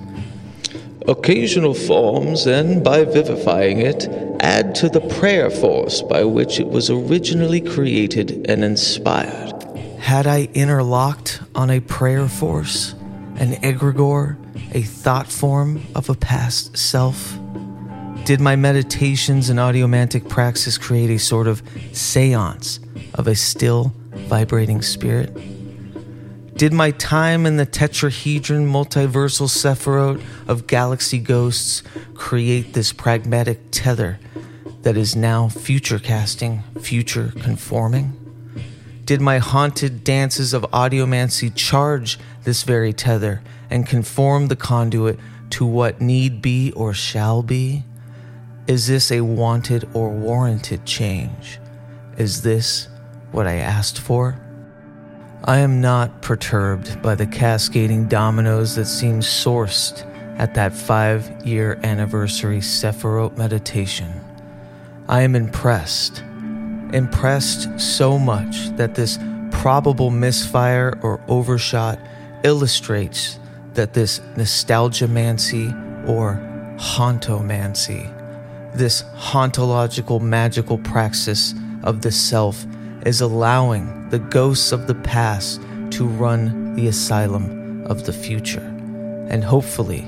Occasional 1.09 1.73
forms, 1.73 2.47
and 2.47 2.85
by 2.85 3.07
vivifying 3.07 3.79
it, 3.79 4.07
add 4.41 4.75
to 4.75 4.91
the 4.91 5.01
prayer 5.19 5.49
force 5.49 6.03
by 6.03 6.25
which 6.25 6.61
it 6.61 6.69
was 6.69 6.91
originally 6.91 7.62
created 7.62 8.45
and 8.51 8.62
inspired. 8.62 9.45
Had 10.07 10.28
I 10.28 10.48
interlocked 10.54 11.40
on 11.57 11.68
a 11.68 11.80
prayer 11.80 12.28
force, 12.28 12.92
an 13.38 13.54
egregore, 13.54 14.36
a 14.72 14.82
thought 14.82 15.26
form 15.26 15.82
of 15.96 16.09
a 16.09 16.14
past 16.14 16.78
self? 16.78 17.36
Did 18.22 18.40
my 18.40 18.54
meditations 18.54 19.50
and 19.50 19.59
audiomantic 19.59 20.28
praxis 20.28 20.78
create 20.78 21.11
a 21.11 21.18
sort 21.18 21.48
of 21.48 21.61
seance 21.90 22.78
of 23.14 23.26
a 23.26 23.34
still, 23.34 23.92
vibrating 24.12 24.80
spirit? 24.80 25.34
Did 26.57 26.72
my 26.72 26.92
time 26.92 27.44
in 27.44 27.57
the 27.57 27.66
tetrahedron 27.66 28.70
multiversal 28.70 29.48
sephiroth 29.48 30.22
of 30.46 30.68
galaxy 30.68 31.18
ghosts 31.18 31.82
create 32.14 32.74
this 32.74 32.92
pragmatic 32.92 33.59
tether 33.72 34.20
that 34.82 34.96
is 34.96 35.16
now 35.16 35.48
future 35.48 35.98
casting, 35.98 36.62
future 36.80 37.32
conforming? 37.40 38.26
Did 39.07 39.20
my 39.20 39.38
haunted 39.38 40.02
dances 40.02 40.52
of 40.52 40.62
audiomancy 40.72 41.54
charge 41.54 42.18
this 42.42 42.64
very 42.64 42.92
tether 42.92 43.40
and 43.70 43.86
conform 43.86 44.48
the 44.48 44.57
conduit 44.57 45.20
to 45.50 45.64
what 45.64 46.00
need 46.00 46.42
be 46.42 46.72
or 46.72 46.92
shall 46.92 47.44
be? 47.44 47.84
Is 48.66 48.88
this 48.88 49.12
a 49.12 49.20
wanted 49.20 49.88
or 49.94 50.11
warranted 50.11 50.84
change? 50.84 51.61
Is 52.18 52.42
this 52.42 52.88
what 53.30 53.46
I 53.46 53.54
asked 53.54 54.00
for? 54.00 54.40
I 55.44 55.59
am 55.59 55.80
not 55.80 56.20
perturbed 56.20 57.00
by 57.00 57.14
the 57.14 57.28
cascading 57.28 58.09
dominoes 58.09 58.74
that 58.74 58.86
seem 58.86 59.20
sourced 59.20 60.04
at 60.36 60.54
that 60.54 60.74
five 60.74 61.46
year 61.46 61.78
anniversary 61.84 62.59
Sephirot 62.59 63.36
meditation. 63.38 64.20
I 65.09 65.20
am 65.20 65.36
impressed, 65.36 66.24
impressed 66.97 67.68
so 67.78 68.18
much 68.18 68.70
that 68.76 68.94
this 68.94 69.18
probable 69.51 70.11
misfire 70.11 70.99
or 71.03 71.20
overshot 71.28 71.99
illustrates 72.42 73.38
that 73.74 73.92
this 73.92 74.20
nostalgiamancy 74.34 75.68
or 76.09 76.40
hauntomancy, 76.78 78.11
this 78.74 79.03
hauntological 79.14 80.20
magical 80.20 80.78
praxis 80.78 81.55
of 81.84 82.01
the 82.01 82.11
self, 82.11 82.64
is 83.05 83.20
allowing 83.20 84.09
the 84.09 84.18
ghosts 84.18 84.72
of 84.72 84.86
the 84.86 84.94
past 84.94 85.61
to 85.90 86.07
run 86.07 86.74
the 86.76 86.86
asylum 86.88 87.84
of 87.86 88.07
the 88.07 88.12
future 88.12 88.66
and 89.28 89.44
hopefully 89.44 90.07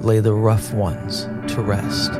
lay 0.00 0.20
the 0.20 0.34
rough 0.34 0.74
ones 0.74 1.24
to 1.52 1.62
rest. 1.62 2.12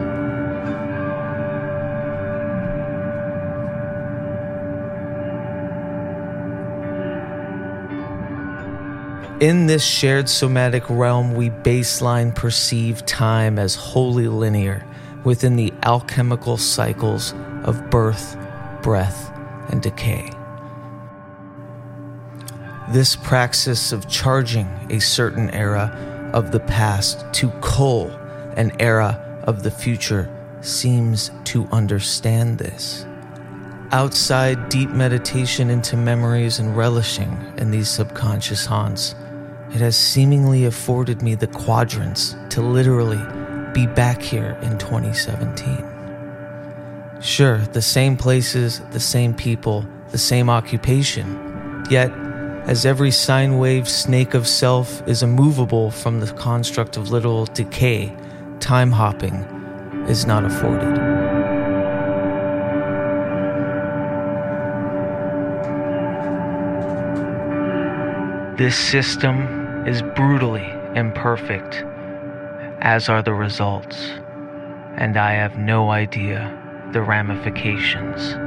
In 9.41 9.67
this 9.67 9.85
shared 9.85 10.31
somatic 10.31 10.89
realm, 10.89 11.35
we 11.35 11.51
baseline 11.51 12.35
perceive 12.35 13.05
time 13.05 13.59
as 13.59 13.75
wholly 13.75 14.29
linear 14.29 14.83
within 15.25 15.57
the 15.57 15.75
alchemical 15.83 16.57
cycles 16.57 17.35
of 17.65 17.91
birth, 17.91 18.35
breath, 18.83 19.31
and 19.69 19.83
decay. 19.83 20.31
This 22.93 23.15
praxis 23.15 23.93
of 23.93 24.09
charging 24.09 24.69
a 24.89 25.01
certain 25.01 25.51
era 25.51 26.31
of 26.33 26.51
the 26.51 26.61
past 26.61 27.27
to 27.35 27.51
cull 27.61 28.09
an 28.57 28.73
era 28.81 29.43
of 29.43 29.63
the 29.63 29.71
future 29.71 30.35
seems 30.63 31.31
to 31.45 31.67
understand 31.73 32.57
this. 32.57 33.05
Outside 33.93 34.71
deep 34.71 34.89
meditation 34.89 35.69
into 35.69 35.99
memories 35.99 36.59
and 36.59 36.75
relishing 36.75 37.53
in 37.59 37.71
these 37.71 37.91
subconscious 37.91 38.65
haunts, 38.65 39.15
it 39.73 39.81
has 39.81 39.97
seemingly 39.97 40.65
afforded 40.65 41.23
me 41.23 41.35
the 41.35 41.47
quadrants 41.47 42.37
to 42.51 42.63
literally 42.63 43.21
be 43.73 43.87
back 43.87 44.23
here 44.23 44.59
in 44.63 44.79
2017. 44.79 45.85
Sure, 47.21 47.59
the 47.59 47.83
same 47.83 48.17
places, 48.17 48.81
the 48.93 49.01
same 49.01 49.35
people, 49.35 49.87
the 50.11 50.19
same 50.19 50.49
occupation. 50.49 51.85
Yet, 51.91 52.11
as 52.67 52.87
every 52.87 53.11
sine 53.11 53.59
wave 53.59 53.89
snake 53.89 54.35
of 54.35 54.47
self 54.49 55.07
is 55.07 55.23
immovable 55.23 55.91
from 55.91 56.21
the 56.21 56.33
construct 56.33 56.97
of 56.97 57.11
literal 57.11 57.47
decay, 57.47 58.15
time 58.61 58.91
hopping 58.91 59.35
is 60.09 60.27
not 60.27 60.45
afforded. 60.45 60.97
This 68.57 68.79
system 68.79 69.56
is 69.87 70.03
brutally 70.03 70.67
imperfect, 70.95 71.85
as 72.81 73.09
are 73.09 73.23
the 73.23 73.35
results, 73.35 73.97
and 74.97 75.17
I 75.17 75.33
have 75.35 75.57
no 75.57 75.91
idea 75.91 76.53
the 76.93 77.03
ramifications. 77.03 78.46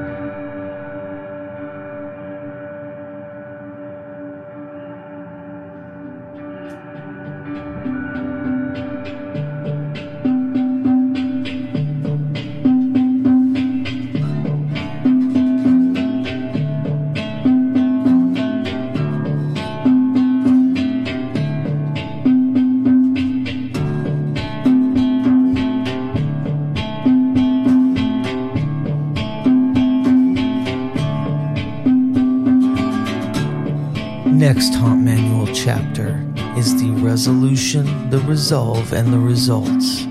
Resolution, 37.19 38.09
the 38.09 38.19
resolve, 38.19 38.93
and 38.93 39.11
the 39.11 39.19
results 39.19 40.05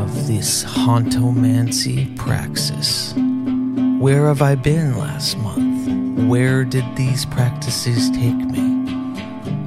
of 0.00 0.26
this 0.26 0.64
hauntomancy 0.64 2.16
praxis. 2.16 3.12
Where 4.00 4.28
have 4.28 4.40
I 4.40 4.54
been 4.54 4.96
last 4.96 5.36
month? 5.36 6.26
Where 6.26 6.64
did 6.64 6.86
these 6.96 7.26
practices 7.26 8.08
take 8.12 8.34
me? 8.34 8.64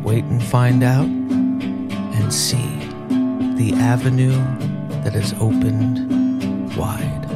Wait 0.02 0.24
and 0.24 0.42
find 0.42 0.82
out 0.82 1.06
and 1.06 2.34
see 2.34 2.80
the 3.62 3.74
avenue 3.76 4.42
that 5.04 5.14
is 5.14 5.34
opened 5.34 6.76
wide. 6.76 7.28